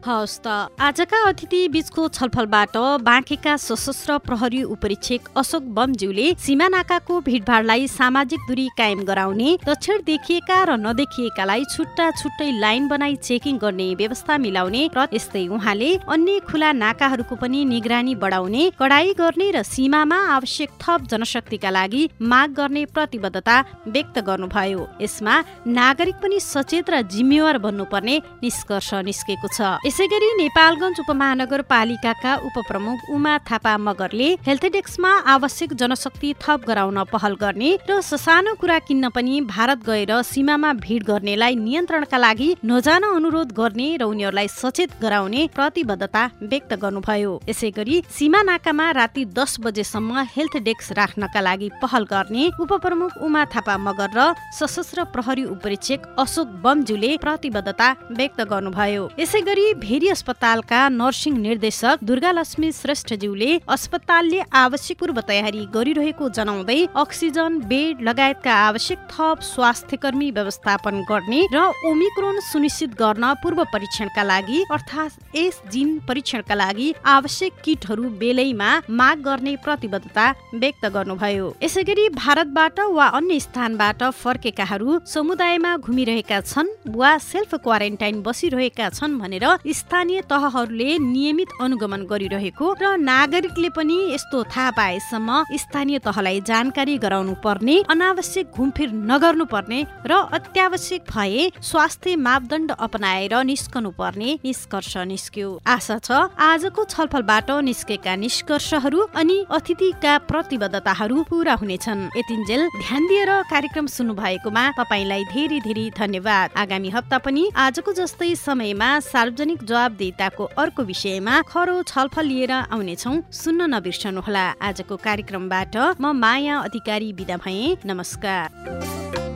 [0.06, 0.48] हवस् त।
[0.80, 8.66] आजका अतिथि बीचको छलफलबाट बाँकेका सशस्त्र प्रहरी उपरीक्षक अशोक बमज्यूले सीमा नाकाको भिडभाडलाई सामाजिक दूरी
[8.78, 15.06] कायम गराउने दक्षिण देखिएका र नदेखिएकालाई छुट्टा छुट्टै लाइन बनाई चेकिङ गर्ने व्यवस्था मिलाउने र
[15.12, 21.70] यस्तै उहाँले अन्य खुला नाकाहरूको पनि निगरानी बढाउने कडाई गर्ने र सीमामा आवश्यक थप जनशक्तिका
[21.70, 25.34] लागि माग गर्ने प्रतिबद्धता व्यक्त गर्नुभयो। यसमा
[25.68, 29.60] नागरिक पनि सचेत र जिम्मेवार बन्नुपर्ने निष्कर्ष निस्केको छ।
[29.90, 37.34] यसै गरी नेपालगञ्ज उपमहानगरपालिकाका उपप्रमुख उमा थापा मगरले हेल्थ डेस्कमा आवश्यक जनशक्ति थप गराउन पहल
[37.40, 43.50] गर्ने र ससानो कुरा किन्न पनि भारत गएर सीमामा भिड गर्नेलाई नियन्त्रणका लागि नजान अनुरोध
[43.58, 46.22] गर्ने र उनीहरूलाई सचेत गराउने प्रतिबद्धता
[46.52, 52.44] व्यक्त गर्नुभयो। यसै गरी सीमा नाकामा राति दस बजेसम्म हेल्थ डेस्क राख्नका लागि पहल गर्ने
[52.62, 54.30] उपप्रमुख उमा थापा मगर र
[54.60, 62.30] सशस्त्र प्रहरी उपरीक्षक अशोक बमजुले प्रतिबद्धता व्यक्त गर्नुभयो। यसै गरी भेरी अस्पतालका नर्सिङ निर्देशक दुर्गा
[62.32, 70.30] लक्ष्मी श्रेष्ठज्यूले अस्पतालले आवश्यक पूर्व तयारी गरिरहेको जनाउँदै अक्सिजन बेड लगायतका आवश्यक थप स्वास्थ्य कर्मी
[70.38, 77.62] व्यवस्थापन गर्ने र ओमिक्रोन सुनिश्चित गर्न पूर्व परीक्षणका लागि अर्थात् एस जिन परीक्षणका लागि आवश्यक
[77.64, 78.70] किटहरू बेलैमा
[79.00, 86.74] माग गर्ने प्रतिबद्धता व्यक्त गर्नुभयो। यसै गरी भारतबाट वा अन्य स्थानबाट फर्केकाहरू समुदायमा घुमिरहेका छन्
[87.00, 94.42] वा सेल्फ क्वारेन्टाइन बसिरहेका छन् भनेर स्थानीय तहहरूले नियमित अनुगमन गरिरहेको र नागरिकले पनि यस्तो
[94.50, 102.16] थाहा पाएसम्म स्थानीय तहलाई जानकारी गराउनु पर्ने अनावश्यक घुमफिर नगर्नु पर्ने र अत्यावश्यक भए स्वास्थ्य
[102.18, 106.10] मापदण्ड अपनाएर निस्कनु पर्ने निष्कर्ष निस्क्यो। आशा छ
[106.40, 114.64] आजको छलफलबाट निस्केका निष्कर्षहरू अनि अतिथिका प्रतिबद्धताहरू पूरा हुनेछन्। यतिन्जेल ध्यान दिएर कार्यक्रम सुन्नु भएकोमा
[114.80, 121.42] तपाईँलाई धेरै धेरै धन्यवाद। आगामी हप्ता पनि आजको जस्तै समयमा सार्वजनिक सार्वजनिक जवाबदेताको अर्को विषयमा
[121.42, 129.29] खरो छलफल लिएर आउनेछौ। सुन्न नबिर्सनुहोला। आजको कार्यक्रमबाट म माया अधिकारी विदा भए। नमस्कार।